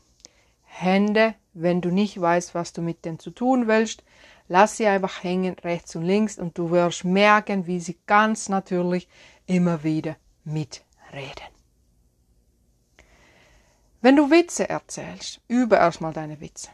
Hände, 0.66 1.34
wenn 1.56 1.82
du 1.82 1.90
nicht 1.90 2.22
weißt, 2.22 2.54
was 2.54 2.74
du 2.74 2.84
mit 2.84 3.06
denen 3.06 3.18
zu 3.18 3.32
tun 3.32 3.68
willst, 3.68 4.04
lass 4.50 4.78
sie 4.78 4.86
einfach 4.86 5.24
hängen 5.24 5.56
rechts 5.64 5.96
und 5.96 6.04
links 6.04 6.38
und 6.38 6.56
du 6.56 6.70
wirst 6.70 7.04
merken, 7.04 7.66
wie 7.66 7.80
sie 7.80 7.98
ganz 8.06 8.50
natürlich 8.50 9.08
immer 9.48 9.84
wieder 9.84 10.16
mitreden. 10.44 11.50
Wenn 14.00 14.16
du 14.16 14.30
Witze 14.30 14.70
erzählst, 14.70 15.42
übe 15.48 15.78
erstmal 15.78 16.14
deine 16.14 16.40
Witze. 16.40 16.70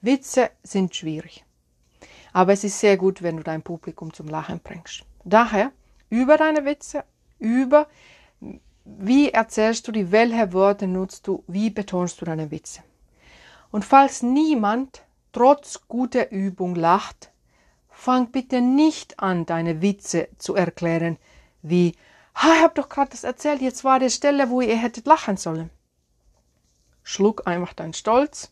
Witze 0.00 0.52
sind 0.62 0.94
schwierig. 0.94 1.44
Aber 2.34 2.52
es 2.52 2.64
ist 2.64 2.80
sehr 2.80 2.96
gut, 2.96 3.22
wenn 3.22 3.36
du 3.38 3.44
dein 3.44 3.62
Publikum 3.62 4.12
zum 4.12 4.26
Lachen 4.26 4.60
bringst. 4.60 5.04
Daher, 5.24 5.70
über 6.10 6.36
deine 6.36 6.64
Witze, 6.66 7.04
über 7.38 7.86
wie 8.84 9.30
erzählst 9.30 9.86
du 9.86 9.92
die, 9.92 10.10
welche 10.10 10.52
Worte 10.52 10.88
nutzt 10.88 11.28
du, 11.28 11.44
wie 11.46 11.70
betonst 11.70 12.20
du 12.20 12.24
deine 12.24 12.50
Witze. 12.50 12.82
Und 13.70 13.84
falls 13.84 14.22
niemand 14.22 15.04
trotz 15.32 15.86
guter 15.86 16.32
Übung 16.32 16.74
lacht, 16.74 17.30
fang 17.88 18.32
bitte 18.32 18.60
nicht 18.60 19.20
an, 19.20 19.46
deine 19.46 19.80
Witze 19.80 20.28
zu 20.36 20.56
erklären, 20.56 21.18
wie, 21.62 21.94
ha, 22.34 22.52
ich 22.56 22.62
hab 22.62 22.74
doch 22.74 22.88
gerade 22.88 23.12
das 23.12 23.22
erzählt, 23.22 23.62
jetzt 23.62 23.84
war 23.84 24.00
die 24.00 24.10
Stelle, 24.10 24.50
wo 24.50 24.60
ihr 24.60 24.76
hättet 24.76 25.06
lachen 25.06 25.36
sollen. 25.36 25.70
Schluck 27.04 27.46
einfach 27.46 27.74
deinen 27.74 27.94
Stolz, 27.94 28.50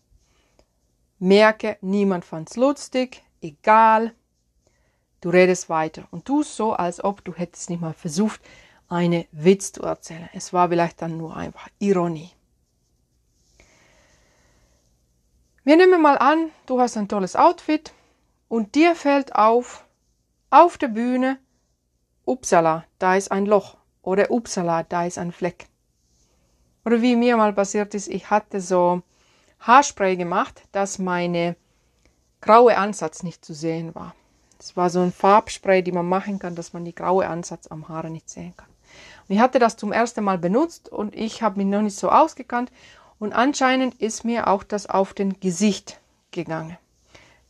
merke, 1.19 1.79
niemand 1.81 2.25
fand's 2.25 2.57
lustig, 2.57 3.23
egal, 3.42 4.14
du 5.20 5.30
redest 5.30 5.68
weiter 5.68 6.06
und 6.11 6.25
tust 6.25 6.56
so, 6.56 6.72
als 6.72 7.02
ob 7.02 7.25
du 7.25 7.34
hättest 7.34 7.70
nicht 7.70 7.80
mal 7.80 7.94
versucht, 7.94 8.40
eine 8.88 9.26
Witz 9.32 9.72
zu 9.72 9.82
erzählen. 9.82 10.28
Es 10.32 10.52
war 10.52 10.68
vielleicht 10.68 11.00
dann 11.00 11.16
nur 11.16 11.37
einfach 11.37 11.68
Ironie. 11.78 12.30
Wir 15.64 15.76
nehmen 15.76 16.02
mal 16.02 16.18
an, 16.18 16.50
du 16.66 16.80
hast 16.80 16.96
ein 16.96 17.08
tolles 17.08 17.37
Outfit 17.37 17.94
und 18.49 18.75
dir 18.75 18.94
fällt 18.94 19.34
auf, 19.34 19.87
auf 20.50 20.76
der 20.76 20.88
Bühne, 20.88 21.38
upsala, 22.25 22.84
da 22.99 23.16
ist 23.16 23.30
ein 23.30 23.46
Loch 23.46 23.76
oder 24.02 24.30
upsala, 24.30 24.82
da 24.82 25.06
ist 25.06 25.18
ein 25.18 25.32
Fleck. 25.32 25.66
Oder 26.84 27.00
wie 27.00 27.16
mir 27.16 27.37
mal 27.37 27.52
passiert 27.52 27.94
ist, 27.94 28.08
ich 28.08 28.28
hatte 28.28 28.61
so 28.61 29.02
Haarspray 29.61 30.16
gemacht, 30.16 30.62
dass 30.72 30.99
meine 30.99 31.56
graue 32.42 32.76
Ansatz 32.76 33.22
nicht 33.22 33.44
zu 33.44 33.54
sehen 33.54 33.94
war. 33.94 34.14
Es 34.58 34.76
war 34.76 34.90
so 34.90 35.00
ein 35.00 35.12
Farbspray, 35.12 35.82
die 35.82 35.92
man 35.92 36.06
machen 36.06 36.38
kann, 36.38 36.54
dass 36.54 36.75
man 36.75 36.84
die 36.84 36.94
graue 36.94 37.26
Ansatz 37.26 37.68
am 37.68 37.88
Haare 37.88 38.11
nicht 38.11 38.28
sehen 38.28 38.52
kann. 38.56 38.68
Und 39.26 39.34
ich 39.34 39.40
hatte 39.40 39.58
das 39.58 39.76
zum 39.76 39.92
ersten 39.92 40.22
Mal 40.22 40.38
benutzt 40.38 40.90
und 40.90 41.14
ich 41.16 41.42
habe 41.42 41.58
mich 41.58 41.66
noch 41.66 41.82
nicht 41.82 41.96
so 41.96 42.11
ausgekannt 42.11 42.70
und 43.18 43.32
anscheinend 43.32 43.94
ist 44.00 44.25
mir 44.25 44.49
auch 44.49 44.62
das 44.62 44.87
auf 44.87 45.14
den 45.14 45.40
Gesicht 45.40 46.00
gegangen. 46.32 46.76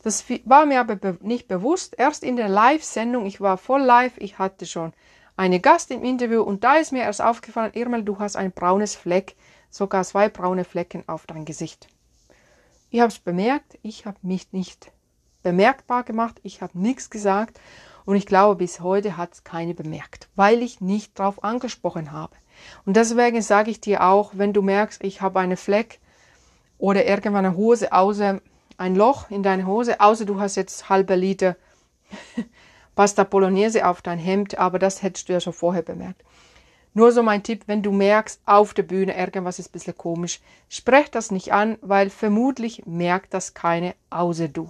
Das 0.03 0.25
war 0.45 0.65
mir 0.65 0.79
aber 0.79 1.17
nicht 1.21 1.47
bewusst. 1.47 1.95
Erst 1.97 2.23
in 2.23 2.35
der 2.35 2.49
Live-Sendung, 2.49 3.25
ich 3.25 3.41
war 3.41 3.57
voll 3.57 3.81
live, 3.81 4.13
ich 4.17 4.37
hatte 4.37 4.65
schon 4.65 4.93
eine 5.35 5.59
Gast 5.59 5.91
im 5.91 6.03
Interview 6.03 6.41
und 6.43 6.63
da 6.63 6.75
ist 6.75 6.91
mir 6.91 7.03
erst 7.03 7.21
aufgefallen, 7.21 7.73
Irmel, 7.73 8.03
du 8.03 8.19
hast 8.19 8.35
ein 8.35 8.51
braunes 8.51 8.95
Fleck, 8.95 9.35
sogar 9.69 10.03
zwei 10.03 10.29
braune 10.29 10.65
Flecken 10.65 11.03
auf 11.07 11.25
dein 11.25 11.45
Gesicht. 11.45 11.87
Ich 12.93 12.99
habe 12.99 13.11
es 13.11 13.17
bemerkt, 13.17 13.79
ich 13.81 14.05
habe 14.05 14.19
mich 14.21 14.53
nicht 14.53 14.91
bemerkbar 15.41 16.03
gemacht, 16.03 16.39
ich 16.43 16.61
habe 16.61 16.77
nichts 16.77 17.09
gesagt 17.09 17.59
und 18.05 18.15
ich 18.15 18.27
glaube, 18.27 18.57
bis 18.57 18.81
heute 18.81 19.17
hat 19.17 19.33
es 19.33 19.43
keine 19.43 19.73
bemerkt, 19.73 20.29
weil 20.35 20.61
ich 20.61 20.79
nicht 20.79 21.17
darauf 21.17 21.43
angesprochen 21.43 22.11
habe. 22.11 22.35
Und 22.85 22.95
deswegen 22.95 23.41
sage 23.41 23.71
ich 23.71 23.81
dir 23.81 24.03
auch, 24.03 24.33
wenn 24.35 24.53
du 24.53 24.61
merkst, 24.61 25.03
ich 25.03 25.21
habe 25.21 25.39
eine 25.39 25.57
Fleck 25.57 26.01
oder 26.77 27.03
irgendwann 27.03 27.47
eine 27.47 27.57
Hose, 27.57 27.91
außer 27.91 28.39
ein 28.77 28.95
Loch 28.95 29.31
in 29.31 29.41
deine 29.41 29.65
Hose, 29.65 29.99
außer 29.99 30.25
du 30.25 30.39
hast 30.39 30.55
jetzt 30.55 30.87
halbe 30.87 31.15
Liter 31.15 31.55
Pasta 32.95 33.23
Bolognese 33.23 33.87
auf 33.87 34.03
dein 34.03 34.19
Hemd, 34.19 34.59
aber 34.59 34.77
das 34.77 35.01
hättest 35.01 35.29
du 35.29 35.33
ja 35.33 35.39
schon 35.39 35.53
vorher 35.53 35.81
bemerkt. 35.81 36.23
Nur 36.93 37.11
so 37.11 37.23
mein 37.23 37.43
Tipp, 37.43 37.63
wenn 37.65 37.81
du 37.81 37.91
merkst, 37.91 38.41
auf 38.45 38.73
der 38.73 38.83
Bühne 38.83 39.17
irgendwas 39.17 39.57
ist 39.59 39.69
ein 39.69 39.71
bisschen 39.71 39.97
komisch, 39.97 40.39
sprech 40.69 41.09
das 41.09 41.31
nicht 41.31 41.51
an, 41.51 41.77
weil 41.81 42.09
vermutlich 42.09 42.85
merkt 42.85 43.33
das 43.33 43.53
keine 43.53 43.95
außer 44.11 44.47
du. 44.47 44.69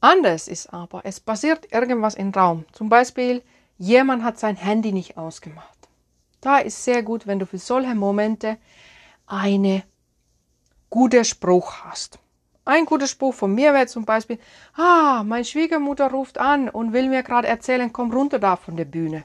Anders 0.00 0.48
ist 0.48 0.72
aber, 0.72 1.02
es 1.04 1.20
passiert 1.20 1.72
irgendwas 1.72 2.14
im 2.14 2.30
Raum. 2.30 2.64
Zum 2.72 2.88
Beispiel, 2.88 3.42
jemand 3.78 4.22
hat 4.22 4.38
sein 4.38 4.56
Handy 4.56 4.92
nicht 4.92 5.16
ausgemacht. 5.16 5.78
Da 6.40 6.58
ist 6.58 6.84
sehr 6.84 7.02
gut, 7.02 7.26
wenn 7.26 7.40
du 7.40 7.46
für 7.46 7.58
solche 7.58 7.94
Momente 7.94 8.58
eine 9.26 9.82
gute 10.88 11.24
Spruch 11.24 11.84
hast. 11.84 12.18
Ein 12.68 12.84
guter 12.84 13.06
Spruch 13.06 13.32
von 13.32 13.54
mir 13.54 13.72
wäre 13.72 13.86
zum 13.86 14.04
Beispiel, 14.04 14.38
ah, 14.74 15.22
meine 15.24 15.46
Schwiegermutter 15.46 16.10
ruft 16.10 16.36
an 16.36 16.68
und 16.68 16.92
will 16.92 17.08
mir 17.08 17.22
gerade 17.22 17.48
erzählen, 17.48 17.90
komm 17.90 18.12
runter 18.12 18.38
da 18.38 18.56
von 18.56 18.76
der 18.76 18.84
Bühne. 18.84 19.24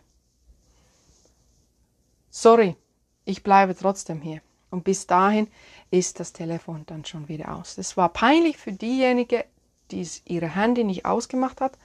Sorry, 2.29 2.77
Ich 3.25 3.43
bleibe 3.43 3.75
trotzdem 3.75 4.21
hier. 4.21 4.41
Und 4.69 4.85
bis 4.85 5.07
dahin 5.07 5.47
ist 5.91 6.21
das 6.21 6.31
Telefon 6.31 6.83
dann 6.85 7.03
schon 7.03 7.27
wieder 7.27 7.53
aus. 7.55 7.75
Das 7.75 7.97
war 7.97 8.09
peinlich 8.09 8.57
für 8.57 8.71
diejenige, 8.71 9.43
die 9.91 10.07
ihre 10.23 10.55
Handy 10.55 10.85
nicht 10.85 11.05
ausgemacht 11.05 11.59
hat. 11.59 11.77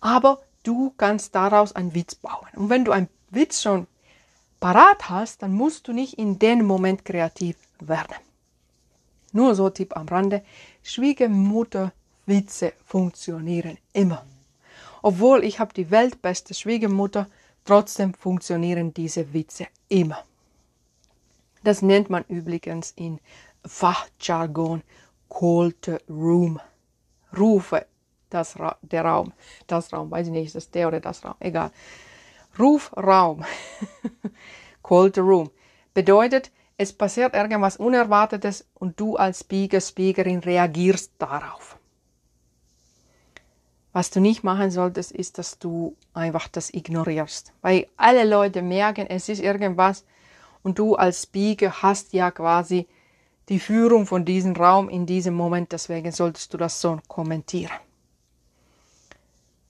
Aber 0.00 0.40
du 0.62 0.94
kannst 0.96 1.34
daraus 1.34 1.74
einen 1.74 1.94
Witz 1.94 2.14
bauen. 2.14 2.48
Und 2.54 2.70
wenn 2.70 2.84
du 2.84 2.92
einen 2.92 3.08
Witz 3.30 3.60
schon 3.62 3.88
parat 4.60 5.10
hast, 5.10 5.42
dann 5.42 5.52
musst 5.52 5.88
du 5.88 5.92
nicht 5.92 6.16
in 6.16 6.38
dem 6.38 6.64
Moment 6.64 7.04
kreativ 7.04 7.56
werden. 7.80 8.14
Nur 9.32 9.54
so 9.54 9.70
Tipp 9.70 9.96
am 9.96 10.06
Rande. 10.08 10.42
Schwiegermutter-Witze 10.82 12.72
funktionieren 12.84 13.78
immer. 13.92 14.24
Obwohl 15.02 15.44
ich 15.44 15.58
habe 15.58 15.74
die 15.74 15.90
weltbeste 15.90 16.54
Schwiegermutter, 16.54 17.28
trotzdem 17.64 18.14
funktionieren 18.14 18.94
diese 18.94 19.32
Witze 19.32 19.66
immer. 19.88 20.24
Das 21.64 21.82
nennt 21.82 22.10
man 22.10 22.24
übrigens 22.28 22.92
in 22.96 23.20
Fachjargon 23.64 24.82
Cold 25.28 26.02
Room. 26.08 26.60
Rufe 27.36 27.86
das 28.32 28.58
Ra 28.58 28.76
der 28.82 29.04
Raum. 29.04 29.32
Das 29.66 29.92
Raum, 29.92 30.10
weiß 30.10 30.26
ich 30.26 30.32
nicht, 30.32 30.54
das 30.54 30.70
der 30.70 30.88
oder 30.88 31.00
das 31.00 31.24
Raum, 31.24 31.34
egal. 31.40 31.70
Rufraum. 32.58 33.44
Cold 34.82 35.18
Room. 35.18 35.50
Bedeutet, 35.94 36.50
es 36.76 36.92
passiert 36.92 37.34
irgendwas 37.34 37.76
Unerwartetes 37.76 38.66
und 38.74 38.98
du 38.98 39.16
als 39.16 39.40
Speaker, 39.40 39.80
Speakerin 39.80 40.40
reagierst 40.40 41.12
darauf. 41.18 41.78
Was 43.92 44.10
du 44.10 44.20
nicht 44.20 44.42
machen 44.42 44.70
solltest, 44.70 45.12
ist, 45.12 45.36
dass 45.38 45.58
du 45.58 45.96
einfach 46.14 46.48
das 46.48 46.72
ignorierst. 46.72 47.52
Weil 47.60 47.88
alle 47.96 48.24
Leute 48.24 48.62
merken, 48.62 49.06
es 49.06 49.28
ist 49.28 49.42
irgendwas 49.42 50.04
und 50.62 50.78
du 50.78 50.94
als 50.94 51.24
Speaker 51.24 51.82
hast 51.82 52.12
ja 52.14 52.30
quasi 52.30 52.86
die 53.48 53.58
Führung 53.58 54.06
von 54.06 54.24
diesem 54.24 54.56
Raum 54.56 54.88
in 54.88 55.04
diesem 55.04 55.34
Moment, 55.34 55.72
deswegen 55.72 56.12
solltest 56.12 56.54
du 56.54 56.58
das 56.58 56.80
so 56.80 57.00
kommentieren. 57.08 57.76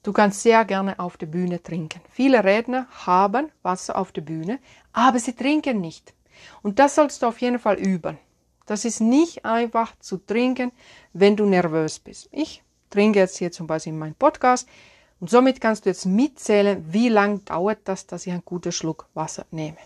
Du 0.04 0.12
kannst 0.12 0.42
sehr 0.42 0.64
gerne 0.64 0.98
auf 0.98 1.16
der 1.16 1.26
Bühne 1.26 1.62
trinken. 1.62 2.00
Viele 2.10 2.42
Redner 2.42 2.86
haben 3.06 3.50
Wasser 3.62 3.96
auf 3.96 4.12
der 4.12 4.22
Bühne, 4.22 4.58
aber 4.92 5.18
sie 5.18 5.32
trinken 5.32 5.80
nicht. 5.80 6.12
Und 6.62 6.78
das 6.78 6.94
sollst 6.94 7.22
du 7.22 7.26
auf 7.26 7.40
jeden 7.40 7.58
Fall 7.58 7.76
üben. 7.76 8.18
Das 8.66 8.84
ist 8.84 9.00
nicht 9.00 9.44
einfach 9.44 9.98
zu 9.98 10.18
trinken, 10.18 10.72
wenn 11.12 11.36
du 11.36 11.46
nervös 11.46 11.98
bist. 11.98 12.28
Ich 12.30 12.62
trinke 12.90 13.18
jetzt 13.18 13.38
hier 13.38 13.52
zum 13.52 13.66
Beispiel 13.66 13.92
meinen 13.92 14.14
Podcast 14.14 14.68
und 15.20 15.30
somit 15.30 15.60
kannst 15.60 15.84
du 15.84 15.90
jetzt 15.90 16.06
mitzählen, 16.06 16.84
wie 16.92 17.08
lange 17.08 17.38
dauert 17.40 17.80
das, 17.84 18.06
dass 18.06 18.26
ich 18.26 18.32
einen 18.32 18.44
guten 18.44 18.72
Schluck 18.72 19.08
Wasser 19.14 19.46
nehme. 19.50 19.78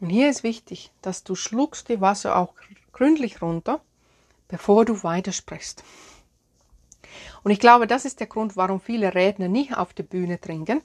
Und 0.00 0.10
hier 0.10 0.28
ist 0.28 0.42
wichtig, 0.42 0.92
dass 1.02 1.24
du 1.24 1.34
schluckst 1.34 1.88
die 1.88 2.00
Wasser 2.00 2.36
auch 2.36 2.54
gründlich 2.92 3.40
runter, 3.40 3.80
bevor 4.48 4.84
du 4.84 5.02
weitersprichst. 5.02 5.82
Und 7.42 7.50
ich 7.50 7.60
glaube, 7.60 7.86
das 7.86 8.04
ist 8.04 8.20
der 8.20 8.26
Grund, 8.26 8.56
warum 8.56 8.80
viele 8.80 9.14
Redner 9.14 9.48
nicht 9.48 9.76
auf 9.76 9.94
der 9.94 10.02
Bühne 10.02 10.40
trinken, 10.40 10.82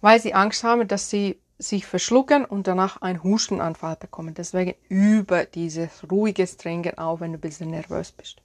weil 0.00 0.20
sie 0.20 0.34
Angst 0.34 0.64
haben, 0.64 0.86
dass 0.88 1.10
sie 1.10 1.38
sich 1.58 1.86
verschlucken 1.86 2.44
und 2.44 2.66
danach 2.68 3.02
einen 3.02 3.22
Hustenanfall 3.22 3.96
bekommen. 3.96 4.34
Deswegen 4.34 4.74
über 4.88 5.44
dieses 5.44 6.08
ruhiges 6.10 6.56
Trinken 6.56 6.96
auch, 6.98 7.20
wenn 7.20 7.32
du 7.32 7.38
ein 7.38 7.40
bisschen 7.40 7.70
nervös 7.70 8.12
bist. 8.12 8.40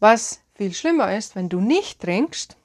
Was 0.00 0.40
viel 0.54 0.72
schlimmer 0.74 1.16
ist, 1.16 1.36
wenn 1.36 1.48
du 1.48 1.60
nicht 1.60 2.00
trinkst 2.00 2.56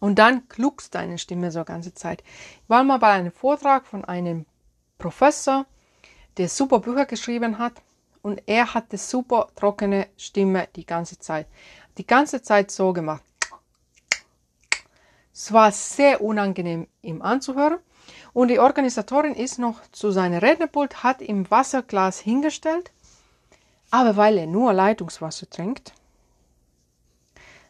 und 0.00 0.18
dann 0.18 0.48
kluckst 0.48 0.94
deine 0.94 1.18
Stimme 1.18 1.50
so 1.50 1.64
ganze 1.64 1.94
Zeit. 1.94 2.22
Ich 2.62 2.68
war 2.68 2.84
mal 2.84 2.98
bei 2.98 3.10
einem 3.10 3.32
Vortrag 3.32 3.86
von 3.86 4.04
einem 4.04 4.46
Professor, 4.98 5.66
der 6.36 6.48
super 6.48 6.80
Bücher 6.80 7.06
geschrieben 7.06 7.58
hat 7.58 7.74
und 8.22 8.42
er 8.46 8.72
hatte 8.72 8.96
super 8.96 9.48
trockene 9.54 10.08
Stimme 10.16 10.68
die 10.74 10.86
ganze 10.86 11.18
Zeit. 11.18 11.46
Die 11.98 12.06
ganze 12.06 12.42
Zeit 12.42 12.70
so 12.70 12.92
gemacht. 12.92 13.22
Es 15.34 15.52
war 15.52 15.72
sehr 15.72 16.22
unangenehm, 16.22 16.86
ihm 17.02 17.20
anzuhören. 17.20 17.78
Und 18.32 18.48
die 18.48 18.60
Organisatorin 18.60 19.34
ist 19.34 19.58
noch 19.58 19.82
zu 19.90 20.12
seinem 20.12 20.38
Rednerpult, 20.38 21.02
hat 21.02 21.20
ihm 21.20 21.50
Wasserglas 21.50 22.20
hingestellt. 22.20 22.92
Aber 23.90 24.16
weil 24.16 24.38
er 24.38 24.46
nur 24.46 24.72
Leitungswasser 24.72 25.50
trinkt, 25.50 25.92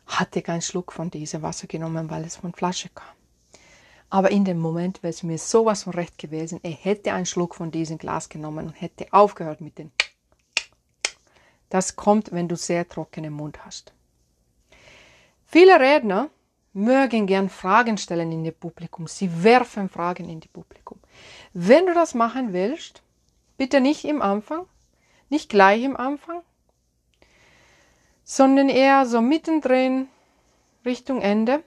hat 0.07 0.37
er 0.37 0.43
keinen 0.43 0.63
Schluck 0.63 0.93
von 0.93 1.11
diesem 1.11 1.41
Wasser 1.41 1.67
genommen, 1.67 2.11
weil 2.11 2.25
es 2.25 2.37
von 2.37 2.53
Flasche 2.53 2.91
kam. 2.91 3.09
Aber 4.11 4.31
in 4.31 4.45
dem 4.45 4.59
Moment 4.59 5.03
wäre 5.03 5.11
es 5.11 5.23
mir 5.23 5.39
sowas 5.39 5.85
von 5.85 5.95
recht 5.95 6.19
gewesen, 6.19 6.61
er 6.63 6.71
hätte 6.71 7.13
einen 7.15 7.27
Schluck 7.27 7.55
von 7.55 7.71
diesem 7.71 7.97
Glas 7.99 8.29
genommen 8.29 8.67
und 8.67 8.81
hätte 8.81 9.07
aufgehört 9.11 9.61
mit 9.61 9.79
dem. 9.79 9.91
Das 11.71 11.97
kommt, 11.97 12.31
wenn 12.31 12.47
du 12.47 12.57
sehr 12.57 12.89
trockenen 12.89 13.33
Mund 13.33 13.65
hast. 13.65 13.93
Viele 15.47 15.81
Redner 15.81 16.29
mögen 16.75 17.27
gern 17.27 17.49
Fragen 17.49 17.97
stellen 17.97 18.33
in 18.33 18.45
das 18.45 18.55
Publikum. 18.55 19.07
Sie 19.07 19.43
werfen 19.43 19.89
Fragen 19.89 20.29
in 20.29 20.41
die 20.41 20.49
Publikum. 20.49 20.99
Wenn 21.53 21.87
du 21.87 21.95
das 21.95 22.15
machen 22.15 22.53
willst, 22.53 23.03
bitte 23.57 23.81
nicht 23.81 24.05
im 24.05 24.21
Anfang, 24.21 24.67
nicht 25.31 25.49
gleich 25.49 25.83
im 25.85 25.97
Anfang, 25.97 26.43
sondern 28.25 28.69
eher 28.69 29.07
so 29.07 29.21
mittendrin 29.21 30.09
Richtung 30.85 31.21
Ende. 31.23 31.63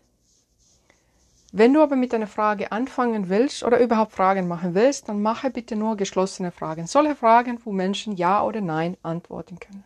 Wenn 1.53 1.73
du 1.73 1.81
aber 1.81 1.95
mit 1.95 2.13
einer 2.13 2.27
Frage 2.27 2.71
anfangen 2.73 3.29
willst 3.29 3.63
oder 3.63 3.79
überhaupt 3.79 4.11
Fragen 4.11 4.47
machen 4.47 4.75
willst, 4.75 5.07
dann 5.07 5.21
mache 5.21 5.49
bitte 5.49 5.77
nur 5.77 5.95
geschlossene 5.95 6.51
Fragen. 6.51 6.85
Solche 6.85 7.15
Fragen, 7.15 7.59
wo 7.63 7.71
Menschen 7.71 8.17
Ja 8.17 8.43
oder 8.43 8.59
Nein 8.59 8.97
antworten 9.01 9.57
können. 9.57 9.85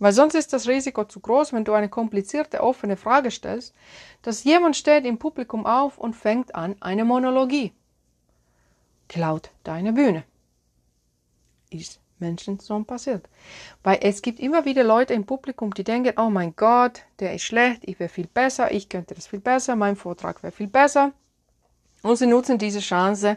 Weil 0.00 0.12
sonst 0.12 0.34
ist 0.34 0.52
das 0.52 0.66
Risiko 0.66 1.04
zu 1.04 1.20
groß, 1.20 1.52
wenn 1.52 1.64
du 1.64 1.74
eine 1.74 1.90
komplizierte, 1.90 2.62
offene 2.62 2.96
Frage 2.96 3.30
stellst, 3.30 3.74
dass 4.22 4.44
jemand 4.44 4.76
steht 4.76 5.04
im 5.04 5.18
Publikum 5.18 5.66
auf 5.66 5.98
und 5.98 6.16
fängt 6.16 6.54
an 6.54 6.74
eine 6.80 7.04
Monologie. 7.04 7.72
Klaut 9.08 9.50
deine 9.62 9.92
Bühne. 9.92 10.24
Ist 11.68 12.00
Menschen 12.18 12.58
so 12.58 12.82
passiert. 12.82 13.28
Weil 13.82 13.98
es 14.02 14.22
gibt 14.22 14.40
immer 14.40 14.64
wieder 14.64 14.84
Leute 14.84 15.12
im 15.12 15.26
Publikum, 15.26 15.74
die 15.74 15.84
denken, 15.84 16.18
oh 16.18 16.30
mein 16.30 16.56
Gott, 16.56 17.02
der 17.18 17.34
ist 17.34 17.42
schlecht, 17.42 17.82
ich 17.84 18.00
wäre 18.00 18.08
viel 18.08 18.26
besser, 18.26 18.72
ich 18.72 18.88
könnte 18.88 19.14
das 19.14 19.26
viel 19.26 19.40
besser, 19.40 19.76
mein 19.76 19.96
Vortrag 19.96 20.42
wäre 20.42 20.52
viel 20.52 20.68
besser. 20.68 21.12
Und 22.02 22.16
sie 22.16 22.26
nutzen 22.26 22.56
diese 22.56 22.80
Chance, 22.80 23.36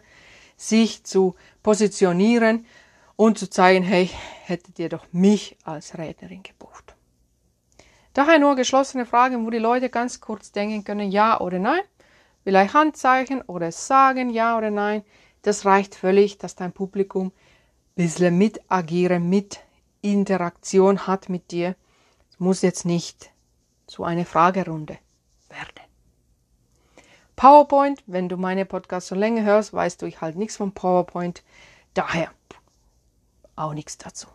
sich 0.55 1.03
zu 1.03 1.35
positionieren 1.61 2.65
und 3.15 3.37
zu 3.37 3.49
zeigen, 3.49 3.83
hey, 3.83 4.09
hättet 4.45 4.79
ihr 4.79 4.89
doch 4.89 5.05
mich 5.11 5.57
als 5.63 5.97
Rednerin 5.97 6.43
gebucht. 6.43 6.95
Daher 8.13 8.39
nur 8.39 8.55
geschlossene 8.55 9.05
Fragen, 9.05 9.45
wo 9.45 9.49
die 9.49 9.57
Leute 9.57 9.89
ganz 9.89 10.21
kurz 10.21 10.51
denken 10.51 10.83
können, 10.83 11.11
ja 11.11 11.39
oder 11.39 11.59
nein. 11.59 11.81
Vielleicht 12.43 12.73
Handzeichen 12.73 13.41
oder 13.41 13.71
sagen 13.71 14.29
ja 14.29 14.57
oder 14.57 14.69
nein. 14.69 15.03
Das 15.41 15.65
reicht 15.65 15.95
völlig, 15.95 16.37
dass 16.37 16.55
dein 16.55 16.71
Publikum 16.71 17.27
ein 17.27 17.33
bisschen 18.05 18.37
mit 18.37 18.59
agieren, 18.69 19.29
mit 19.29 19.61
Interaktion 20.01 21.07
hat 21.07 21.29
mit 21.29 21.51
dir. 21.51 21.75
Es 22.29 22.39
muss 22.39 22.61
jetzt 22.61 22.85
nicht 22.85 23.31
zu 23.87 24.03
einer 24.03 24.25
Fragerunde 24.25 24.97
werden. 25.49 25.83
PowerPoint, 27.35 28.03
wenn 28.05 28.29
du 28.29 28.37
meine 28.37 28.65
Podcasts 28.65 29.09
so 29.09 29.15
länger 29.15 29.43
hörst, 29.43 29.73
weißt 29.73 30.01
du, 30.01 30.05
ich 30.05 30.21
halte 30.21 30.37
nichts 30.37 30.57
von 30.57 30.71
PowerPoint. 30.71 31.43
Daher 31.93 32.29
auch 33.55 33.73
nichts 33.73 33.97
dazu. 33.97 34.27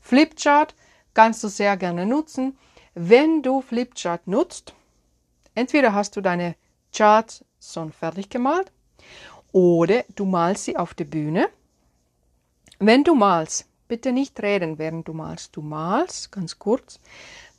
Flipchart 0.00 0.74
kannst 1.14 1.42
du 1.44 1.48
sehr 1.48 1.76
gerne 1.76 2.06
nutzen. 2.06 2.58
Wenn 2.94 3.42
du 3.42 3.60
Flipchart 3.60 4.26
nutzt, 4.26 4.74
entweder 5.54 5.94
hast 5.94 6.16
du 6.16 6.20
deine 6.20 6.56
Charts 6.92 7.44
schon 7.60 7.92
fertig 7.92 8.28
gemalt 8.30 8.72
oder 9.52 10.04
du 10.16 10.24
malst 10.24 10.64
sie 10.64 10.76
auf 10.76 10.94
der 10.94 11.04
Bühne. 11.04 11.48
Wenn 12.78 13.04
du 13.04 13.14
malst, 13.14 13.66
bitte 13.88 14.12
nicht 14.12 14.40
reden, 14.42 14.78
während 14.78 15.06
du 15.06 15.12
malst. 15.12 15.54
Du 15.54 15.62
malst 15.62 16.32
ganz 16.32 16.58
kurz, 16.58 16.98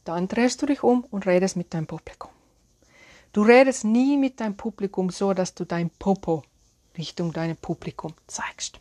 dann 0.04 0.28
drehst 0.28 0.62
du 0.62 0.66
dich 0.66 0.84
um 0.84 1.04
und 1.12 1.28
redest 1.28 1.56
mit 1.56 1.74
deinem 1.74 1.88
Publikum. 1.88 2.32
Du 3.34 3.44
redest 3.44 3.86
nie 3.86 4.18
mit 4.18 4.42
deinem 4.42 4.58
Publikum 4.58 5.10
so, 5.10 5.34
dass 5.34 5.54
du 5.54 5.64
dein 5.64 5.90
Popo 5.90 6.44
Richtung 6.98 7.32
deinem 7.32 7.56
Publikum 7.56 8.14
zeigst. 8.28 8.81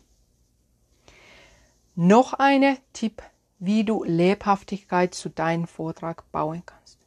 Noch 1.95 2.33
eine 2.33 2.77
Tipp, 2.93 3.21
wie 3.59 3.83
du 3.83 4.03
Lebhaftigkeit 4.03 5.13
zu 5.13 5.29
deinem 5.29 5.67
Vortrag 5.67 6.31
bauen 6.31 6.63
kannst. 6.65 6.97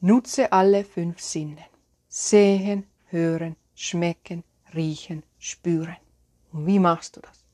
Nutze 0.00 0.52
alle 0.52 0.84
fünf 0.84 1.20
Sinne. 1.20 1.64
Sehen, 2.08 2.86
hören, 3.06 3.56
schmecken, 3.74 4.44
riechen, 4.74 5.22
spüren. 5.38 5.96
Und 6.52 6.66
wie 6.66 6.78
machst 6.78 7.16
du 7.16 7.20
das? 7.20 7.44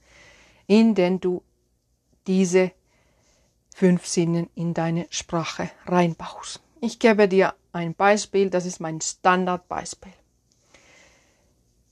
Indem 0.67 1.21
du 1.21 1.43
diese 2.27 2.73
fünf 3.75 4.07
Sinnen 4.07 4.49
in 4.55 4.73
deine 4.73 5.07
Sprache 5.11 5.71
reinbaust. 5.87 6.61
Ich 6.81 6.99
gebe 6.99 7.29
dir 7.29 7.55
ein 7.73 7.95
Beispiel, 7.95 8.49
das 8.49 8.67
ist 8.67 8.79
mein 8.79 9.01
Standardbeispiel. 9.01 10.12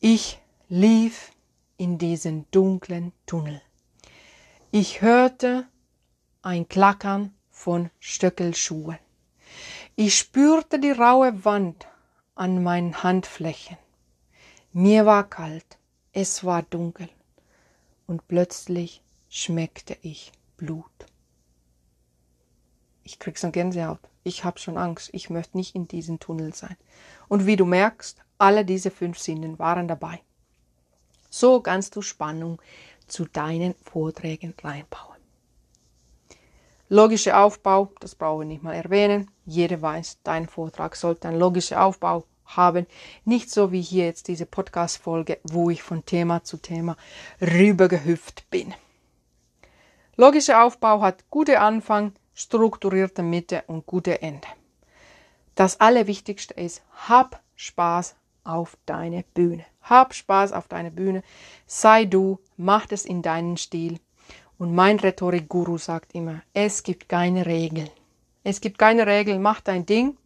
Ich 0.01 0.41
lief 0.69 1.33
in 1.77 1.99
diesen 1.99 2.47
dunklen 2.51 3.13
Tunnel. 3.27 3.61
Ich 4.75 5.03
hörte 5.03 5.67
ein 6.41 6.67
Klackern 6.67 7.35
von 7.51 7.91
Stöckelschuhen. 8.01 8.97
Ich 9.97 10.17
spürte 10.17 10.79
die 10.79 10.93
raue 10.93 11.45
Wand 11.45 11.87
an 12.35 12.63
meinen 12.63 13.03
Handflächen. 13.03 13.77
Mir 14.73 15.05
war 15.05 15.29
kalt, 15.29 15.77
es 16.15 16.43
war 16.45 16.63
dunkel 16.63 17.11
und 18.07 18.27
plötzlich 18.29 19.03
schmeckte 19.29 19.99
ich 20.01 20.33
Blut. 20.57 20.87
Ich 23.05 23.19
krieg 23.19 23.37
so 23.37 23.51
Gänsehaut. 23.51 24.01
Ich 24.25 24.43
hab 24.43 24.59
schon 24.59 24.79
Angst. 24.79 25.11
Ich 25.13 25.29
möchte 25.29 25.59
nicht 25.59 25.75
in 25.75 25.87
diesem 25.87 26.19
Tunnel 26.19 26.55
sein. 26.55 26.79
Und 27.29 27.45
wie 27.45 27.57
du 27.57 27.67
merkst, 27.67 28.25
alle 28.39 28.65
diese 28.65 28.91
fünf 28.91 29.19
Sinnen 29.19 29.59
waren 29.59 29.87
dabei. 29.87 30.23
So 31.29 31.61
kannst 31.61 31.95
du 31.95 32.01
Spannung 32.01 32.61
zu 33.13 33.27
deinen 33.27 33.75
Vorträgen 33.83 34.55
reinbauen. 34.63 35.13
Logischer 36.89 37.43
Aufbau, 37.43 37.93
das 38.01 38.15
brauche 38.15 38.43
ich 38.43 38.49
nicht 38.49 38.63
mal 38.63 38.75
erwähnen. 38.75 39.31
Jeder 39.47 39.81
weiß, 39.81 40.19
dein 40.25 40.47
Vortrag 40.47 40.97
sollte 40.97 41.29
einen 41.29 41.39
logischen 41.39 41.79
Aufbau 41.79 42.25
haben. 42.45 42.87
Nicht 43.25 43.51
so 43.51 43.73
wie 43.73 43.81
hier 43.81 44.07
jetzt 44.07 44.29
diese 44.29 44.47
Podcast-Folge, 44.47 45.39
wo 45.45 45.71
ich 45.71 45.83
von 45.83 46.05
Thema 46.05 46.45
zu 46.45 46.59
Thema 46.59 46.97
rübergehüpft 47.41 48.51
bin. 48.51 48.75
Logischer 50.17 50.65
Aufbau 50.65 51.01
hat 51.01 51.31
gute 51.31 51.61
Anfang, 51.61 52.13
strukturierte 52.35 53.23
Mitte 53.23 53.65
und 53.67 53.87
gute 53.87 54.21
Ende. 54.21 54.49
Das 55.55 55.81
Allerwichtigste 55.81 56.55
ist, 56.55 56.83
hab 57.09 57.43
Spaß 57.57 58.17
auf 58.45 58.77
deine 58.87 59.25
Bühne. 59.35 59.65
Hab 59.83 60.15
Spaß 60.15 60.53
auf 60.53 60.69
deine 60.69 60.91
Bühne. 60.91 61.23
Sei 61.67 62.05
du, 62.05 62.39
mach 62.57 62.87
es 62.91 63.05
in 63.05 63.23
deinen 63.23 63.57
Stil. 63.57 63.99
Und 64.59 64.75
mein 64.75 64.99
Rhetorik-Guru 64.99 65.79
sagt 65.79 66.15
immer, 66.15 66.43
es 66.53 66.83
gibt 66.83 67.09
keine 67.09 67.47
Regeln. 67.47 67.91
Es 68.45 68.61
gibt 68.61 68.79
keine 68.79 69.07
Regeln, 69.07 69.43
mach 69.43 69.61
dein 69.61 69.87
Ding. 69.87 70.17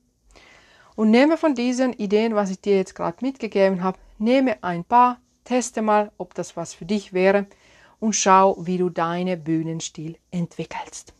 Und 0.94 1.10
nehme 1.10 1.36
von 1.36 1.54
diesen 1.54 1.92
Ideen, 1.92 2.34
was 2.34 2.50
ich 2.50 2.60
dir 2.60 2.76
jetzt 2.76 2.94
gerade 2.94 3.18
mitgegeben 3.24 3.82
habe, 3.82 3.98
nehme 4.18 4.62
ein 4.62 4.84
paar, 4.84 5.20
teste 5.44 5.82
mal, 5.82 6.10
ob 6.18 6.34
das 6.34 6.56
was 6.56 6.74
für 6.74 6.86
dich 6.86 7.12
wäre 7.12 7.46
und 8.00 8.14
schau, 8.14 8.56
wie 8.60 8.78
du 8.78 8.88
deinen 8.88 9.42
Bühnenstil 9.42 10.18
entwickelst. 10.30 11.12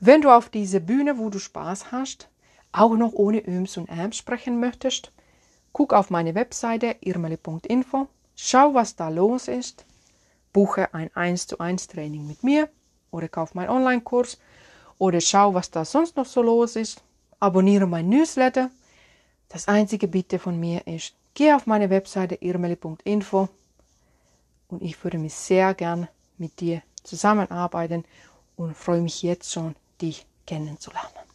Wenn 0.00 0.22
du 0.22 0.30
auf 0.30 0.48
diese 0.48 0.80
Bühne, 0.80 1.18
wo 1.18 1.30
du 1.30 1.38
Spaß 1.38 1.92
hast, 1.92 2.28
auch 2.72 2.94
noch 2.96 3.12
ohne 3.12 3.46
Öms 3.46 3.76
und 3.76 3.88
Äms 3.88 4.16
sprechen 4.16 4.58
möchtest, 4.58 5.12
guck 5.72 5.92
auf 5.92 6.10
meine 6.10 6.34
Webseite 6.34 6.96
irmeli.info, 7.00 8.08
schau, 8.36 8.74
was 8.74 8.96
da 8.96 9.08
los 9.08 9.48
ist, 9.48 9.84
buche 10.52 10.92
ein 10.94 11.10
1 11.14 11.46
zu 11.46 11.58
1 11.58 11.88
Training 11.88 12.26
mit 12.26 12.42
mir 12.42 12.68
oder 13.10 13.28
kauf 13.28 13.54
meinen 13.54 13.70
Online-Kurs 13.70 14.38
oder 14.98 15.20
schau, 15.20 15.54
was 15.54 15.70
da 15.70 15.84
sonst 15.84 16.16
noch 16.16 16.26
so 16.26 16.42
los 16.42 16.76
ist, 16.76 17.02
abonniere 17.38 17.86
mein 17.86 18.08
Newsletter. 18.08 18.70
Das 19.48 19.68
einzige 19.68 20.08
Bitte 20.08 20.38
von 20.38 20.58
mir 20.58 20.86
ist, 20.86 21.14
geh 21.34 21.52
auf 21.52 21.66
meine 21.66 21.90
Webseite 21.90 22.36
irmeli.info 22.40 23.48
und 24.68 24.82
ich 24.82 25.02
würde 25.02 25.18
mich 25.18 25.34
sehr 25.34 25.74
gern 25.74 26.08
mit 26.38 26.60
dir 26.60 26.82
zusammenarbeiten 27.02 28.04
und 28.56 28.76
freue 28.76 29.00
mich 29.00 29.22
jetzt 29.22 29.52
schon, 29.52 29.74
dich 30.00 30.26
kennenzulernen. 30.46 31.29